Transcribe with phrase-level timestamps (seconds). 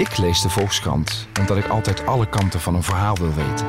[0.00, 3.66] Ik lees de Volkskrant omdat ik altijd alle kanten van een verhaal wil weten.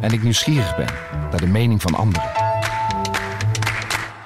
[0.00, 0.88] En ik nieuwsgierig ben
[1.30, 2.30] naar de mening van anderen.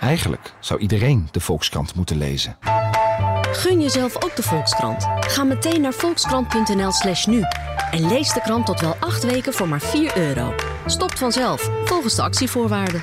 [0.01, 2.57] Eigenlijk zou iedereen de Volkskrant moeten lezen.
[3.53, 5.07] Gun jezelf ook de Volkskrant.
[5.21, 7.43] Ga meteen naar volkskrant.nl/slash nu
[7.91, 10.55] en lees de krant tot wel acht weken voor maar 4 euro.
[10.87, 13.03] Stopt vanzelf, volgens de actievoorwaarden.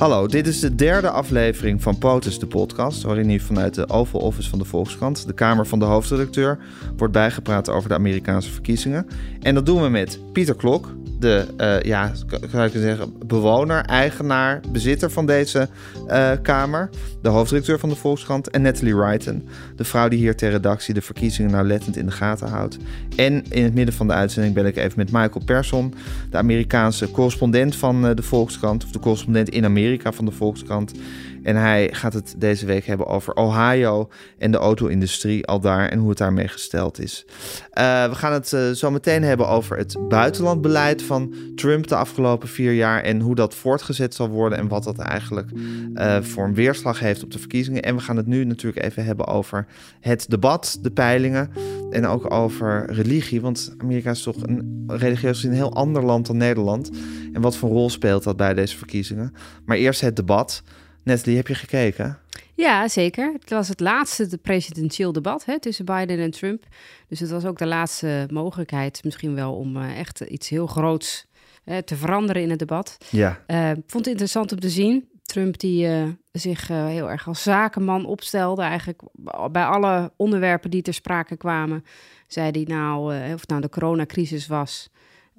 [0.00, 4.20] Hallo, dit is de derde aflevering van POTUS, de podcast, waarin u vanuit de Oval
[4.20, 6.58] Office van de Volkskrant, de kamer van de hoofdredacteur,
[6.96, 9.06] wordt bijgepraat over de Amerikaanse verkiezingen.
[9.40, 12.12] En dat doen we met Pieter Klok, de, uh, ja,
[12.50, 15.68] kan ik zeggen, bewoner, eigenaar, bezitter van deze
[16.08, 16.90] uh, kamer,
[17.22, 21.00] de hoofdredacteur van de Volkskrant, en Natalie Wrighton, de vrouw die hier ter redactie de
[21.00, 22.76] verkiezingen nauwlettend in de gaten houdt.
[23.16, 25.94] En in het midden van de uitzending ben ik even met Michael Persson,
[26.30, 30.92] de Amerikaanse correspondent van uh, de Volkskrant, of de correspondent in Amerika van de Volkskrant.
[31.42, 35.98] En hij gaat het deze week hebben over Ohio en de auto-industrie al daar en
[35.98, 37.24] hoe het daarmee gesteld is.
[37.28, 42.48] Uh, we gaan het uh, zo meteen hebben over het buitenlandbeleid van Trump de afgelopen
[42.48, 45.48] vier jaar en hoe dat voortgezet zal worden en wat dat eigenlijk
[45.94, 47.82] uh, voor een weerslag heeft op de verkiezingen.
[47.82, 49.66] En we gaan het nu natuurlijk even hebben over
[50.00, 51.50] het debat, de peilingen
[51.90, 56.36] en ook over religie, want Amerika is toch een religieus een heel ander land dan
[56.36, 56.90] Nederland.
[57.32, 59.32] En wat voor rol speelt dat bij deze verkiezingen?
[59.64, 60.62] Maar eerst het debat.
[61.02, 62.18] Natalie, heb je gekeken?
[62.54, 63.32] Ja, zeker.
[63.32, 66.64] Het was het laatste de presidentieel debat hè, tussen Biden en Trump.
[67.08, 71.26] Dus het was ook de laatste mogelijkheid misschien wel om uh, echt iets heel groots
[71.64, 72.96] uh, te veranderen in het debat.
[73.10, 73.44] Ja.
[73.46, 75.08] Uh, vond het interessant om te zien.
[75.22, 75.88] Trump die
[76.32, 78.62] zich heel erg als zakenman opstelde.
[78.62, 79.02] Eigenlijk
[79.50, 81.84] bij alle onderwerpen die ter sprake kwamen,
[82.26, 84.90] zei hij nou, of het nou de coronacrisis was...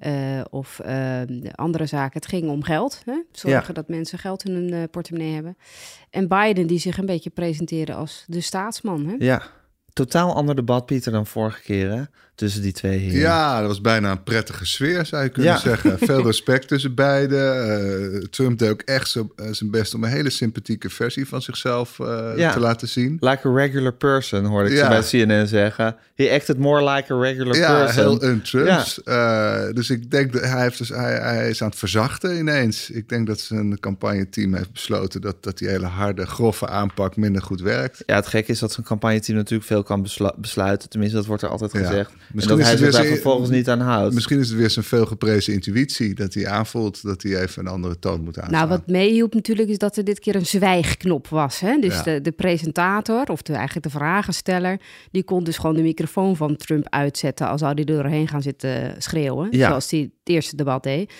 [0.06, 1.20] Uh, of uh,
[1.54, 2.20] andere zaken.
[2.20, 3.02] Het ging om geld.
[3.04, 3.22] Hè?
[3.32, 3.72] Zorgen ja.
[3.72, 5.56] dat mensen geld in hun uh, portemonnee hebben.
[6.10, 9.06] En Biden die zich een beetje presenteerde als de staatsman.
[9.06, 9.14] Hè?
[9.18, 9.42] Ja,
[9.92, 12.02] totaal ander debat, Pieter, dan vorige keer hè?
[12.34, 13.18] Tussen die twee heren.
[13.18, 15.58] Ja, dat was bijna een prettige sfeer, zou je kunnen ja.
[15.58, 15.98] zeggen.
[16.08, 17.40] Veel respect tussen beiden.
[18.14, 21.42] Uh, Trump deed ook echt zo, uh, zijn best om een hele sympathieke versie van
[21.42, 22.52] zichzelf uh, ja.
[22.52, 23.16] te laten zien.
[23.20, 25.02] Like a regular person, hoorde ik ja.
[25.02, 25.96] ze bij CNN zeggen.
[26.14, 28.02] He acted more like a regular ja, person.
[28.02, 29.00] heel un-Trumps.
[29.74, 32.90] dus ik denk dat hij, heeft dus, hij, hij is aan het verzachten ineens.
[32.90, 37.42] Ik denk dat zijn campagneteam heeft besloten dat, dat die hele harde, grove aanpak minder
[37.42, 38.02] goed werkt.
[38.06, 40.88] Ja, het gekke is dat zijn campagneteam natuurlijk veel kan beslu besluiten.
[40.88, 42.10] Tenminste, dat wordt er altijd gezegd.
[42.34, 44.14] Misschien dat is hij het zich weer daar vervolgens niet aan houdt.
[44.14, 47.98] Misschien is het weer zijn veelgeprezen intuïtie dat hij aanvoelt dat hij even een andere
[47.98, 48.58] toon moet aanslaan.
[48.58, 51.60] Nou, wat meehielp natuurlijk is dat er dit keer een zwijgknop was.
[51.60, 51.78] Hè?
[51.78, 52.02] Dus ja.
[52.02, 56.56] de, de presentator, of de, eigenlijk de vragensteller, die kon dus gewoon de microfoon van
[56.56, 59.48] Trump uitzetten als zou hij er doorheen gaan zitten schreeuwen.
[59.50, 59.68] Ja.
[59.68, 61.12] Zoals hij het eerste debat deed.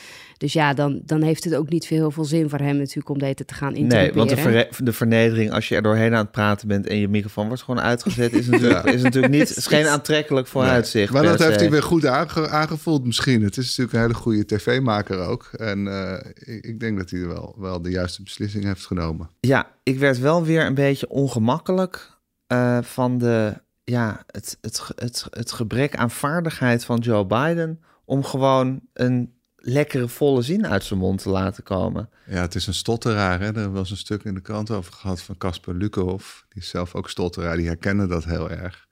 [0.43, 3.09] Dus ja, dan, dan heeft het ook niet veel, heel veel zin voor hem natuurlijk
[3.09, 4.27] om deze te gaan interpreteren.
[4.27, 6.97] Nee, want de, ver, de vernedering als je er doorheen aan het praten bent en
[6.97, 8.93] je microfoon wordt gewoon uitgezet, is natuurlijk, ja.
[8.93, 11.13] is natuurlijk niet, is geen aantrekkelijk vooruitzicht.
[11.13, 11.23] Nee.
[11.23, 13.43] Maar dat heeft hij weer goed aange, aangevoeld misschien.
[13.43, 15.51] Het is natuurlijk een hele goede tv-maker ook.
[15.53, 19.31] En uh, ik, ik, denk dat hij wel, wel de juiste beslissing heeft genomen.
[19.41, 22.19] Ja, ik werd wel weer een beetje ongemakkelijk
[22.53, 23.55] uh, van de,
[23.85, 29.33] ja, het, het, het, het gebrek aan vaardigheid van Joe Biden om gewoon een
[29.65, 32.09] lekkere volle zin uit zijn mond te laten komen.
[32.27, 33.41] Ja, het is een stotteraar.
[33.41, 33.57] Hè?
[33.57, 36.45] Er was een stuk in de krant over gehad van Casper Lukhoff.
[36.49, 37.57] Die is zelf ook stotteraar.
[37.57, 38.87] Die herkennen dat heel erg.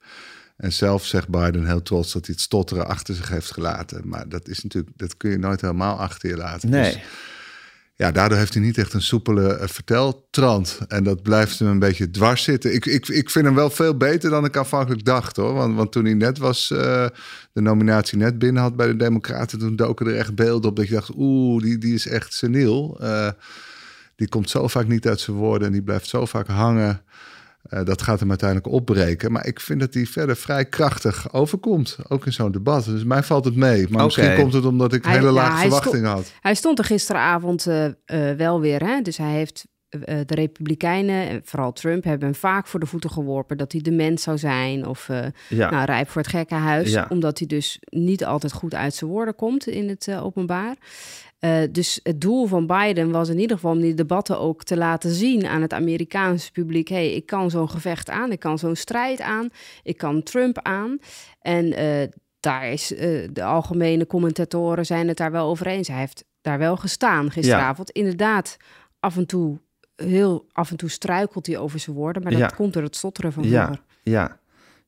[0.57, 4.01] En zelf zegt Biden heel trots dat hij het stotteren achter zich heeft gelaten.
[4.07, 6.69] Maar dat is natuurlijk, dat kun je nooit helemaal achter je laten.
[6.69, 6.93] Nee.
[6.93, 7.01] Dus,
[8.01, 10.79] ja, daardoor heeft hij niet echt een soepele uh, verteltrand.
[10.87, 12.73] En dat blijft hem een beetje dwars zitten.
[12.73, 15.53] Ik, ik, ik vind hem wel veel beter dan ik aanvankelijk dacht hoor.
[15.53, 16.79] Want, want toen hij net was, uh,
[17.53, 20.87] de nominatie net binnen had bij de Democraten, toen doken er echt beelden op dat
[20.87, 22.97] je dacht, oeh, die, die is echt seniel.
[23.01, 23.29] Uh,
[24.15, 27.01] die komt zo vaak niet uit zijn woorden en die blijft zo vaak hangen.
[27.73, 29.31] Uh, dat gaat hem uiteindelijk opbreken.
[29.31, 31.97] Maar ik vind dat hij verder vrij krachtig overkomt.
[32.07, 32.85] Ook in zo'n debat.
[32.85, 33.81] Dus mij valt het mee.
[33.81, 34.05] Maar okay.
[34.05, 36.31] misschien komt het omdat ik hij, hele lage ja, verwachtingen had.
[36.39, 37.93] Hij stond er gisteravond uh, uh,
[38.37, 38.85] wel weer.
[38.85, 39.01] Hè?
[39.01, 39.67] Dus hij heeft
[39.99, 44.21] de Republikeinen, en vooral Trump, hebben hem vaak voor de voeten geworpen dat hij dement
[44.21, 45.09] zou zijn of
[45.47, 45.69] ja.
[45.69, 46.91] nou, rijp voor het gekkenhuis.
[46.91, 47.05] Ja.
[47.09, 50.75] Omdat hij dus niet altijd goed uit zijn woorden komt in het openbaar.
[51.39, 54.77] Uh, dus het doel van Biden was in ieder geval om die debatten ook te
[54.77, 56.87] laten zien aan het Amerikaanse publiek.
[56.87, 59.49] hey, ik kan zo'n gevecht aan, ik kan zo'n strijd aan,
[59.83, 60.97] ik kan Trump aan.
[61.41, 61.75] En
[62.39, 62.87] daar is
[63.31, 65.87] de algemene commentatoren zijn het daar wel over eens.
[65.87, 67.89] Hij heeft daar wel gestaan gisteravond.
[67.93, 68.01] Ja.
[68.01, 68.57] Inderdaad,
[68.99, 69.59] af en toe
[70.03, 72.47] heel af en toe struikelt hij over zijn woorden, maar dat ja.
[72.47, 73.65] komt door het stotteren van ja.
[73.65, 73.83] vroeger.
[74.03, 74.39] Ja.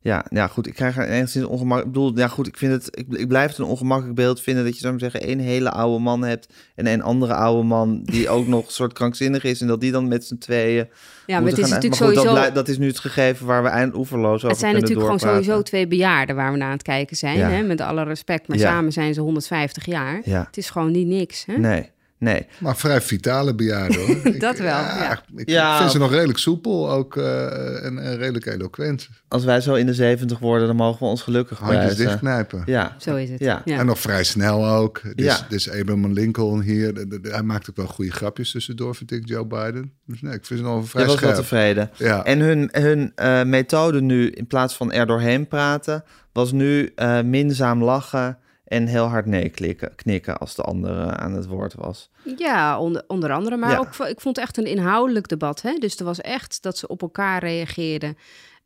[0.04, 0.68] Ja, ja, goed.
[0.68, 1.80] Ik krijg er enigszins ongemak.
[1.80, 2.48] Ik bedoel, ja, goed.
[2.48, 2.88] Ik vind het.
[2.98, 6.04] Ik, ik blijf het een ongemakkelijk beeld vinden dat je, zou zeggen, één hele oude
[6.04, 9.68] man hebt en een andere oude man die ook nog een soort krankzinnig is en
[9.68, 10.88] dat die dan met z'n tweeën.
[11.25, 12.36] Ja, maar het is natuurlijk sowieso.
[12.36, 15.19] Dat, dat, is nu het gegeven waar we eind oeverloos over Het zijn natuurlijk gewoon
[15.19, 17.39] sowieso twee bejaarden waar we naar aan het kijken zijn.
[17.39, 17.62] Hè?
[17.62, 18.48] Met alle respect.
[18.48, 20.21] Maar samen zijn ze 150 jaar.
[20.25, 20.44] Ja.
[20.45, 21.45] Het is gewoon niet niks.
[21.45, 21.57] Hè?
[21.57, 21.92] Nee.
[22.24, 22.46] Nee.
[22.60, 24.38] Maar vrij vitale bejaarden hoor.
[24.40, 24.68] dat wel.
[24.68, 29.10] Ja, Ik vind ze nog redelijk soepel ook uh, en, en, redelijk eloquent.
[29.28, 32.64] Als wij zo in de zeventig worden, dan mogen we ons gelukkig Handjes dichtknijpen.
[32.66, 32.96] Ja.
[32.98, 33.40] Zo is het.
[33.40, 33.66] Ja.
[33.66, 35.02] En nog vrij snel ook.
[35.16, 35.46] Dus, ja.
[35.50, 39.28] dus Abraham Lincoln hier, de, de, hij maakt ook wel goede grapjes tussendoor, vind ik,
[39.28, 39.92] Joe Biden.
[40.06, 41.92] Dus nee, ik vind ze nog vrij Je was wel tevreden.
[41.98, 42.24] Ja.
[42.24, 46.04] En hun, hun uh, methode nu, in plaats van er doorheen praten,
[46.34, 51.33] was nu uh, minzaam lachen en heel hard nee klikken, knikken als de andere aan
[51.33, 52.10] het woord was.
[52.38, 53.57] Ja, onder, onder andere.
[53.57, 55.62] Maar ook, ik vond het echt een inhoudelijk debat.
[55.62, 55.74] Hè?
[55.74, 58.18] Dus er was echt dat ze op elkaar reageerden.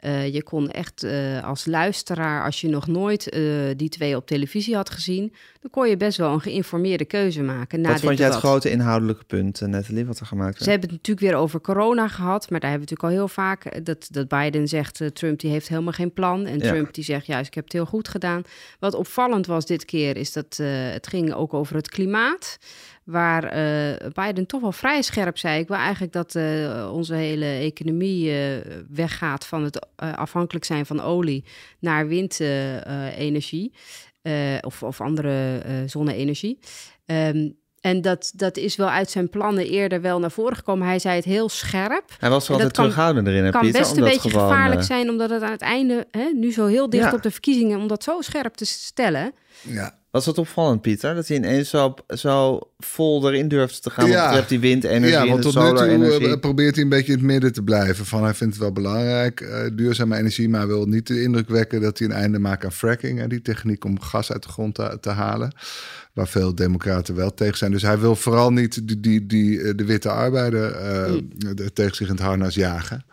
[0.05, 4.25] Uh, je kon echt uh, als luisteraar, als je nog nooit uh, die twee op
[4.25, 7.81] televisie had gezien, dan kon je best wel een geïnformeerde keuze maken.
[7.81, 10.63] Na wat vond jij het grote inhoudelijke punt, Nathalie, wat er gemaakt werd?
[10.63, 13.43] Ze hebben het natuurlijk weer over corona gehad, maar daar hebben we natuurlijk al heel
[13.43, 16.45] vaak dat, dat Biden zegt, Trump die heeft helemaal geen plan.
[16.45, 16.71] En ja.
[16.71, 18.41] Trump die zegt, juist, ik heb het heel goed gedaan.
[18.79, 20.57] Wat opvallend was dit keer, is dat
[20.91, 22.57] het ging ook over het klimaat
[23.07, 25.59] waar uh, Biden toch wel vrij scherp zei.
[25.59, 28.57] Ik wil eigenlijk dat uh, onze hele economie uh,
[28.89, 31.43] weggaat van het afhankelijk zijn van olie
[31.79, 33.73] naar windenergie
[34.61, 36.59] of, of andere zonne-energie.
[37.05, 40.87] Um, en dat, dat is wel uit zijn plannen eerder wel naar voren gekomen.
[40.87, 42.15] Hij zei het heel scherp.
[42.19, 43.43] Hij was wel altijd terughoudend erin.
[43.43, 46.65] Het kan best een beetje gevaarlijk zijn, omdat het aan het einde, hè, nu zo
[46.65, 49.33] heel dicht op de verkiezingen, om dat zo scherp te stellen.
[49.61, 49.99] Ja.
[50.17, 51.15] Was dat opvallend, Pieter?
[51.15, 54.09] Dat hij ineens zo, zo vol erin durfde te gaan.
[54.09, 54.33] Ja.
[54.33, 57.27] Wat die windenergie ja, want tot nu toe uh, probeert hij een beetje in het
[57.27, 58.05] midden te blijven.
[58.05, 61.81] Van hij vindt het wel belangrijk, uh, duurzame energie, maar wil niet de indruk wekken
[61.81, 63.19] dat hij een einde maakt aan fracking.
[63.19, 65.55] Hè, die techniek om gas uit de grond te, te halen.
[66.13, 67.71] Waar veel democraten wel tegen zijn.
[67.71, 72.07] Dus hij wil vooral niet die, die, die, eh, de witte arbeider uh, tegen zich
[72.07, 73.05] in het harnas jagen.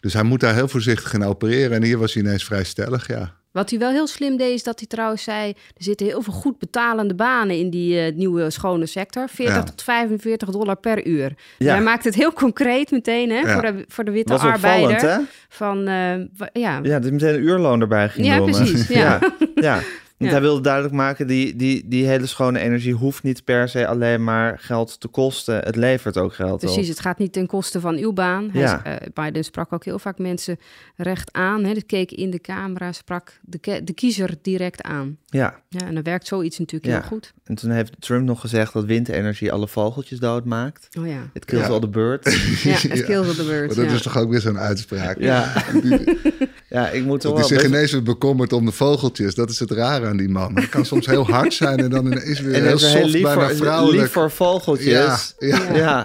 [0.00, 1.76] Dus hij moet daar heel voorzichtig in opereren.
[1.76, 3.37] En hier was hij ineens vrij stellig, ja.
[3.52, 5.48] Wat hij wel heel slim deed, is dat hij trouwens zei...
[5.48, 9.28] er zitten heel veel goed betalende banen in die uh, nieuwe schone sector.
[9.28, 11.32] 40 tot 45 dollar per uur.
[11.58, 11.72] Ja.
[11.74, 13.52] Hij maakt het heel concreet meteen hè, ja.
[13.52, 15.00] voor, de, voor de witte Was arbeider.
[15.00, 15.18] Hè?
[15.48, 16.14] Van, uh,
[16.52, 16.80] ja.
[16.82, 18.46] ja, dus meteen een uurloon erbij genomen.
[18.46, 18.88] Ja, precies.
[18.98, 19.20] ja.
[19.54, 19.80] ja.
[20.18, 23.86] Want hij wilde duidelijk maken, die, die, die hele schone energie hoeft niet per se
[23.86, 25.58] alleen maar geld te kosten.
[25.58, 28.50] Het levert ook geld Precies, het gaat niet ten koste van uw baan.
[28.52, 28.80] Ja.
[28.82, 30.58] Hij, uh, Biden sprak ook heel vaak mensen
[30.96, 31.64] recht aan.
[31.64, 31.74] Hè.
[31.86, 35.18] keek in de camera, sprak de, de kiezer direct aan.
[35.26, 35.62] Ja.
[35.68, 35.86] ja.
[35.86, 37.32] En dan werkt zoiets natuurlijk heel goed.
[37.44, 40.88] En toen heeft Trump nog gezegd dat windenergie alle vogeltjes doodmaakt.
[40.98, 41.30] Oh ja.
[41.32, 42.62] Het kills all the birds.
[42.62, 43.76] ja, het kills all the birds.
[43.76, 45.18] Maar dat is toch ook weer zo'n uitspraak.
[45.18, 45.52] Ja.
[46.68, 47.48] ja, ik moet toch wel...
[47.48, 49.34] Die zich ineens weer bekommerd om de vogeltjes.
[49.34, 50.54] Dat is het rare aan die man.
[50.54, 53.22] Hij kan soms heel hard zijn en dan is weer en heel soft, heel lief
[53.22, 54.02] bijna voor, vrouwelijk.
[54.02, 55.34] Lief voor vogeltjes.
[55.38, 56.04] Ja, ja.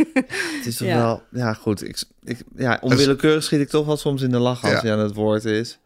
[0.58, 1.22] het is toch wel...
[1.30, 1.88] Ja, goed.
[1.88, 4.98] Ik, ik, ja, onwillekeurig schiet ik toch wel soms in de lach als hij aan
[4.98, 5.78] het woord is.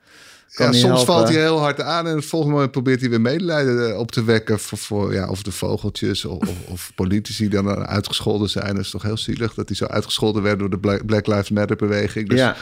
[0.48, 3.90] ja, soms valt hij heel hard aan en het volgende moment probeert hij weer medelijden
[3.90, 7.62] eh, op te wekken voor, voor ja, of de vogeltjes of, of, of, politici die
[7.62, 8.74] dan uitgescholden zijn.
[8.74, 11.76] Dat is toch heel zielig dat hij zo uitgescholden werd door de Black Lives Matter
[11.76, 12.28] beweging.
[12.28, 12.56] Dus ja.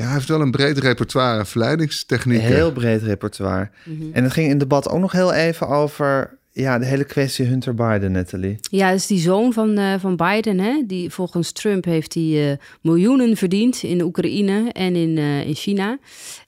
[0.00, 2.46] Ja, hij heeft wel een breed repertoire verleidingstechnieken.
[2.46, 3.70] Een heel breed repertoire.
[3.84, 4.12] Mhm.
[4.12, 7.46] En het ging in het debat ook nog heel even over ja, de hele kwestie
[7.46, 8.58] Hunter Biden, Natalie.
[8.70, 10.58] Ja, dat is die zoon van, uh, van Biden.
[10.58, 10.82] Hè?
[10.86, 15.98] Die, volgens Trump heeft hij uh, miljoenen verdiend in Oekraïne en in, uh, in China.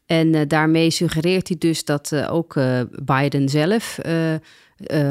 [0.06, 2.54] En daarmee suggereert hij dus dat ook
[3.04, 3.98] Biden zelf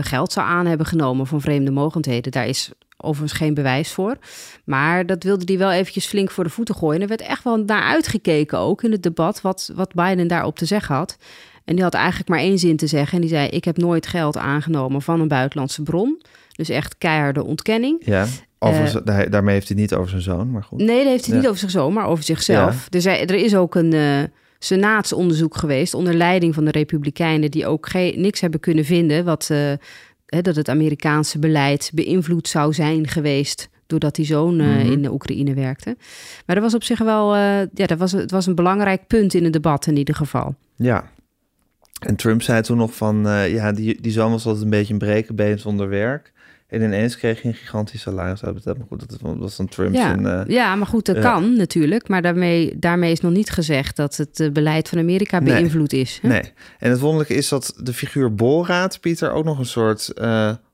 [0.02, 2.32] geld zou aan hebben genomen van vreemde mogendheden.
[2.32, 2.72] Daar is
[3.04, 4.18] overigens geen bewijs voor.
[4.64, 7.02] Maar dat wilde hij wel eventjes flink voor de voeten gooien.
[7.02, 10.66] er werd echt wel naar uitgekeken ook in het debat wat, wat Biden daarop te
[10.66, 11.18] zeggen had.
[11.66, 13.16] En die had eigenlijk maar één zin te zeggen.
[13.16, 16.22] En die zei: Ik heb nooit geld aangenomen van een buitenlandse bron.
[16.56, 18.02] Dus echt keiharde ontkenning.
[18.06, 18.26] Ja.
[18.60, 20.80] Over, uh, daarmee heeft hij niet over zijn zoon, maar goed.
[20.80, 22.88] Nee, dat heeft hij niet over zijn zoon, maar over zichzelf.
[22.90, 23.00] Ja.
[23.00, 24.24] Er, er is ook een uh,
[24.60, 29.50] senaatsonderzoek geweest onder leiding van de Republikeinen, die ook geen, niks hebben kunnen vinden wat
[29.52, 29.72] uh,
[30.40, 35.54] dat het Amerikaanse beleid beïnvloed zou zijn geweest doordat die zoon uh, in de Oekraïne
[35.54, 35.98] werkte.
[36.46, 39.34] Maar dat was op zich wel, uh, ja, dat was, het was een belangrijk punt
[39.34, 40.56] in het debat in ieder geval.
[40.76, 41.10] Ja.
[42.00, 44.94] En Trump zei toen nog van, uh, ja, die, die zoon was altijd een beetje
[44.94, 46.32] een brekenbeen zonder werk.
[46.72, 48.40] En ineens kreeg je een gigantisch salaris.
[48.40, 49.96] Dat, maar goed, dat was dan Trump.
[49.96, 52.08] Ja, uh, ja maar goed, dat kan natuurlijk.
[52.08, 56.20] Maar daarmee, daarmee is nog niet gezegd dat het uh, beleid van Amerika beïnvloed is.
[56.22, 56.28] Hè?
[56.28, 56.54] Nee.
[56.80, 60.14] En het wonderlijke is dat de figuur Boraat, Pieter, ook nog een soort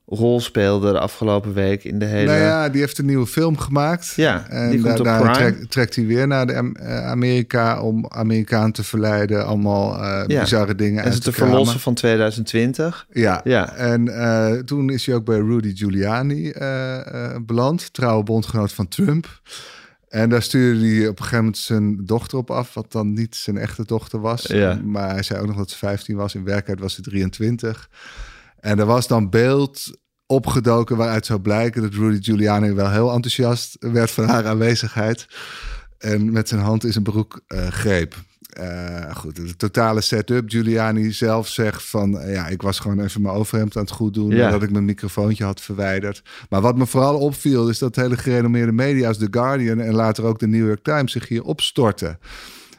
[0.08, 2.26] rol speelde de afgelopen week in de hele...
[2.26, 4.12] Nou ja, die heeft een nieuwe film gemaakt.
[4.16, 8.72] Ja, en die komt daar, trekt, trekt hij weer naar de eh, Amerika om Amerikaan
[8.72, 9.46] te verleiden.
[9.46, 13.06] Allemaal uh, bizarre dingen En ze te, verlossen van 2020.
[13.12, 13.74] Ja, ja.
[13.74, 16.52] en uh, toen is hij ook bij Rudy Giuliani
[17.46, 17.92] beland.
[17.92, 19.40] Trouwe bondgenoot van Trump.
[20.08, 23.36] En daar stuurde hij op een gegeven moment zijn dochter op af, wat dan niet
[23.36, 24.42] zijn echte dochter was.
[24.42, 24.80] Ja.
[24.84, 26.34] Maar hij zei ook nog dat ze 15 was.
[26.34, 27.88] In werkelijkheid was ze 23.
[28.60, 33.76] En er was dan beeld opgedoken waaruit zou blijken dat Rudy Giuliani wel heel enthousiast
[33.80, 35.26] werd van haar aanwezigheid.
[35.98, 38.14] En met zijn hand in zijn broek uh, greep.
[38.60, 40.50] Uh, goed, de totale setup.
[40.50, 42.16] Giuliani zelf zegt van...
[42.16, 44.30] Uh, ja, ik was gewoon even mijn overhemd aan het goed doen...
[44.30, 44.50] Ja.
[44.50, 46.22] dat ik mijn microfoontje had verwijderd.
[46.48, 47.68] Maar wat me vooral opviel...
[47.68, 49.80] is dat hele gerenommeerde media als The Guardian...
[49.80, 52.18] en later ook de New York Times zich hier opstorten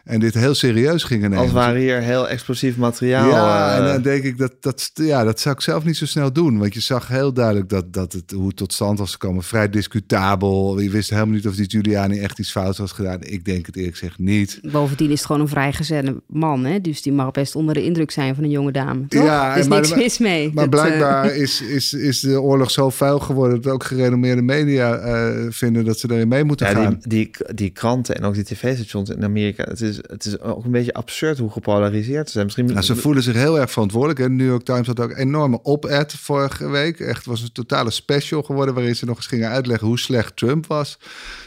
[0.10, 1.44] en dit heel serieus gingen nemen.
[1.44, 3.30] Als waren hier heel explosief materiaal.
[3.30, 6.34] Ja, en dan denk ik dat, dat, ja, dat zou ik zelf niet zo snel
[6.34, 6.58] doen.
[6.58, 9.44] Want je zag heel duidelijk dat, dat het, hoe het tot stand was gekomen.
[9.44, 10.80] Vrij discutabel.
[10.80, 13.24] Je wist helemaal niet of die Giuliani echt iets fout had gedaan.
[13.24, 14.60] Ik denk het eerlijk gezegd niet.
[14.62, 16.66] Bovendien is het gewoon een vrijgezette man.
[16.66, 16.82] Hè?
[16.82, 19.08] Dus die mag best onder de indruk zijn van een jonge dame.
[19.08, 19.24] Toch?
[19.24, 20.52] Ja, er is niks mis mee.
[20.54, 23.62] Maar blijkbaar eh, is, is, is de oorlog zo vuil geworden...
[23.62, 26.98] dat ook gerenommeerde media uh, vinden dat ze erin mee moeten ja, gaan.
[27.00, 29.64] Die, die, die kranten en ook die tv-stations in Amerika...
[29.64, 32.46] Het is het is ook een beetje absurd hoe gepolariseerd ze zijn.
[32.46, 32.66] Misschien...
[32.66, 34.20] Nou, ze voelen zich heel erg verantwoordelijk.
[34.20, 37.00] De New York Times had ook een enorme op-ed vorige week.
[37.00, 38.74] Echt was een totale special geworden...
[38.74, 41.00] waarin ze nog eens gingen uitleggen hoe slecht Trump was.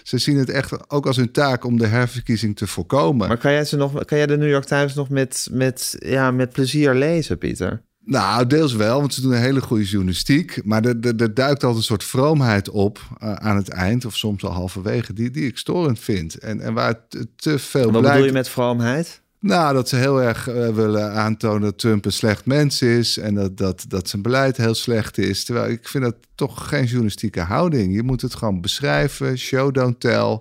[0.03, 3.29] Ze zien het echt ook als hun taak om de herverkiezing te voorkomen.
[3.29, 6.31] Maar kan jij, ze nog, kan jij de New York Times nog met, met, ja,
[6.31, 7.83] met plezier lezen, Pieter?
[8.05, 10.65] Nou, deels wel, want ze doen een hele goede journalistiek.
[10.65, 14.17] Maar er, er, er duikt altijd een soort vroomheid op uh, aan het eind, of
[14.17, 16.39] soms al halverwege, die, die ik storend vind.
[16.39, 17.91] En, en waar te, te veel.
[17.93, 19.21] Wat bedoel je met vroomheid?
[19.43, 23.35] Nou, dat ze heel erg uh, willen aantonen dat Trump een slecht mens is en
[23.35, 25.45] dat, dat, dat zijn beleid heel slecht is.
[25.45, 27.95] Terwijl ik vind dat toch geen journalistieke houding.
[27.95, 30.41] Je moet het gewoon beschrijven, show don't tell.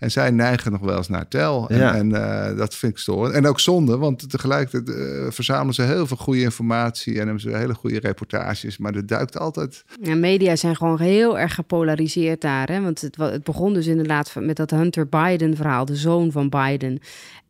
[0.00, 1.68] En zij neigen nog wel eens naar tel.
[1.68, 1.94] En, ja.
[1.94, 3.34] en uh, dat vind ik storend.
[3.34, 7.56] En ook zonde, want tegelijkertijd uh, verzamelen ze heel veel goede informatie en hebben ze
[7.56, 8.78] hele goede reportages.
[8.78, 9.84] Maar er duikt altijd.
[10.02, 12.68] Ja, media zijn gewoon heel erg gepolariseerd daar.
[12.68, 12.80] Hè?
[12.80, 16.98] Want het, het begon dus inderdaad met dat Hunter Biden-verhaal, de zoon van Biden.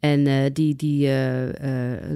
[0.00, 1.52] En uh, die, die uh, uh,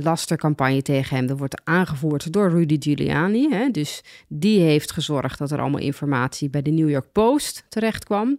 [0.03, 3.49] lastercampagne tegen hem, dat wordt aangevoerd door Rudy Giuliani.
[3.51, 3.71] Hè?
[3.71, 8.39] Dus die heeft gezorgd dat er allemaal informatie bij de New York Post terecht kwam.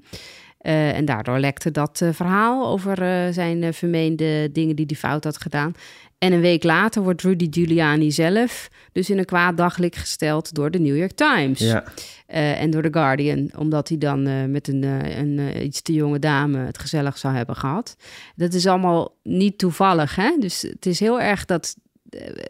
[0.66, 5.24] Uh, en daardoor lekte dat uh, verhaal over uh, zijn vermeende dingen die hij fout
[5.24, 5.74] had gedaan.
[6.18, 10.72] En een week later wordt Rudy Giuliani zelf dus in een kwaad daglicht gesteld door
[10.72, 11.60] de New York Times.
[11.60, 11.84] Ja.
[12.28, 14.84] en door The Guardian, omdat hij dan met een,
[15.20, 17.96] een iets te jonge dame het gezellig zou hebben gehad.
[18.36, 20.38] Dat is allemaal niet toevallig, hè?
[20.40, 21.76] Dus het is heel erg dat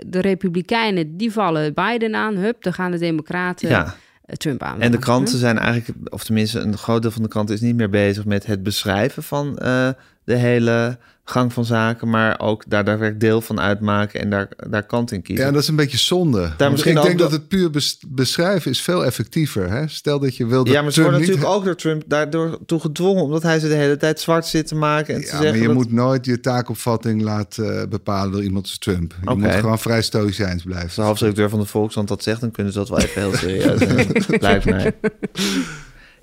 [0.08, 2.36] de Republikeinen, die vallen Biden aan.
[2.36, 3.70] Hup, dan gaan de Democraten...
[3.70, 3.92] Ja eh,
[4.26, 4.82] Trump aan.
[4.82, 7.76] En de kranten zijn eigenlijk, of tenminste een groot deel van de kranten is niet
[7.76, 9.90] meer bezig met het beschrijven van uh,
[10.26, 14.84] de hele gang van zaken, maar ook daar daadwerkelijk deel van uitmaken en daar, daar
[14.84, 15.46] kant in kiezen.
[15.46, 16.52] Ja, dat is een beetje zonde.
[16.58, 17.70] Daar misschien ik denk dat het puur
[18.08, 19.72] beschrijven is veel effectiever.
[19.72, 19.88] Hè?
[19.88, 20.72] Stel dat je wilde.
[20.72, 23.74] Ja, maar ze worden natuurlijk ook door Trump daardoor toe gedwongen, omdat hij ze de
[23.74, 25.14] hele tijd zwart zit te maken.
[25.14, 25.76] En ja, te zeggen maar je dat...
[25.76, 29.16] moet nooit je taakopvatting laten uh, bepalen door iemand als Trump.
[29.22, 29.36] Je okay.
[29.36, 30.86] moet gewoon vrij stoïcijns blijven.
[30.86, 33.34] Als de hoofdredacteur van de Volkskrant dat zegt, dan kunnen ze dat wel even heel
[33.48, 34.24] serieus nemen.
[34.28, 34.94] Lijkt mij.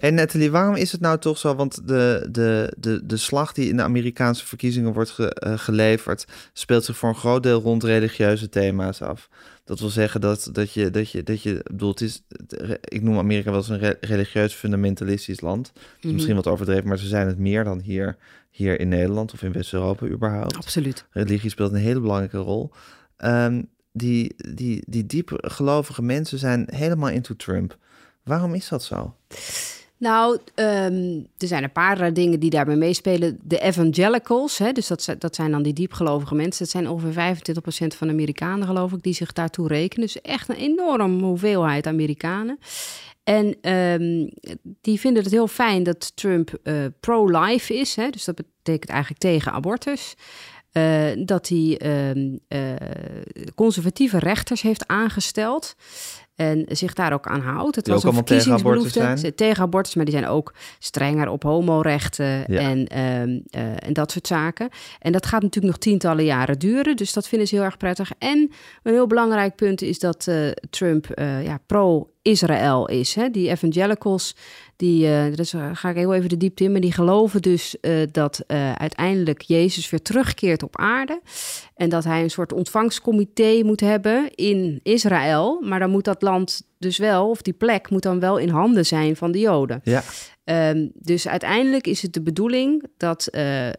[0.03, 1.55] En Nathalie, waarom is het nou toch zo?
[1.55, 6.27] Want de, de, de, de slag die in de Amerikaanse verkiezingen wordt ge, uh, geleverd,
[6.53, 9.29] speelt zich voor een groot deel rond religieuze thema's af.
[9.65, 12.23] Dat wil zeggen dat, dat je, dat je, dat je bedoelt, is,
[12.81, 15.73] ik noem Amerika wel eens een re religieus fundamentalistisch land.
[15.75, 16.13] Mm -hmm.
[16.13, 18.17] Misschien wat overdreven, maar ze zijn het meer dan hier,
[18.51, 20.57] hier in Nederland of in West-Europa überhaupt.
[20.57, 21.07] Absoluut.
[21.11, 22.71] Religie speelt een hele belangrijke rol.
[23.25, 27.79] Um, die, die, die diep gelovige mensen zijn helemaal into Trump.
[28.23, 29.15] Waarom is dat zo?
[30.03, 33.39] Nou, um, er zijn een paar dingen die daarbij meespelen.
[33.43, 34.87] De evangelicals, hè, dus
[35.19, 36.63] dat, zijn dan die diepgelovige mensen.
[36.63, 40.07] Dat zijn ongeveer 25% van de Amerikanen, geloof ik, die zich daartoe rekenen.
[40.07, 42.59] Dus echt een enorme hoeveelheid Amerikanen.
[43.25, 44.31] En um,
[44.81, 47.97] die vinden het heel fijn dat Trump uh, pro-life is.
[47.97, 50.15] Hè, dus dat betekent eigenlijk tegen abortus.
[50.73, 51.81] Uh, dat hij
[52.49, 52.77] uh,
[53.55, 55.75] conservatieve rechters heeft aangesteld.
[56.35, 57.77] En zich daar ook aan houdt.
[57.77, 58.91] Het die was een verkiezingsbelofte.
[58.91, 62.47] Tegen abortus, tegen abortus, maar die zijn ook strenger op homorechten ja.
[62.47, 64.69] en, um, uh, en dat soort zaken.
[64.99, 66.97] En dat gaat natuurlijk nog tientallen jaren duren.
[66.97, 68.11] Dus dat vinden ze heel erg prettig.
[68.19, 68.51] En
[68.83, 71.59] een heel belangrijk punt is dat uh, Trump uh, ja,
[72.23, 73.15] pro-Israël is.
[73.15, 73.31] Hè?
[73.31, 74.37] Die evangelicals,
[74.77, 78.45] die, dus ga ik heel even de diepte in, maar die geloven dus uh, dat
[78.75, 81.21] uiteindelijk Jezus weer terugkeert op aarde.
[81.75, 85.61] En dat hij een soort ontvangstcomité moet hebben in Israël.
[85.61, 88.87] Maar dan moet dat land dus wel, of die plek moet dan wel in handen
[88.87, 89.81] zijn van de Joden.
[89.85, 90.03] Ja.
[90.45, 93.73] Um, dus uiteindelijk is het de bedoeling dat uh, uh,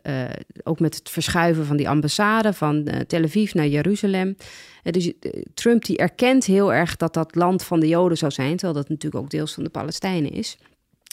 [0.64, 4.36] ook met het verschuiven van die ambassade van uh, Tel Aviv naar Jeruzalem.
[4.84, 5.12] dus
[5.54, 8.90] Trump die erkent heel erg dat dat land van de Joden zou zijn, terwijl dat
[8.90, 10.58] natuurlijk ook deels van de Palestijnen is.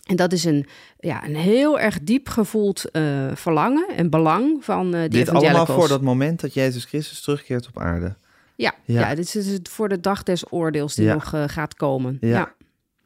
[0.07, 0.67] En dat is een,
[0.99, 2.85] ja, een heel erg diep gevoeld
[3.35, 7.79] verlangen en belang van uh, Dit allemaal voor dat moment dat Jezus Christus terugkeert op
[7.79, 8.17] aarde.
[8.61, 9.01] Ja, ja.
[9.01, 12.19] ja dit is het voor de dag des oordeels die nog gaat komen.
[12.21, 12.55] ja.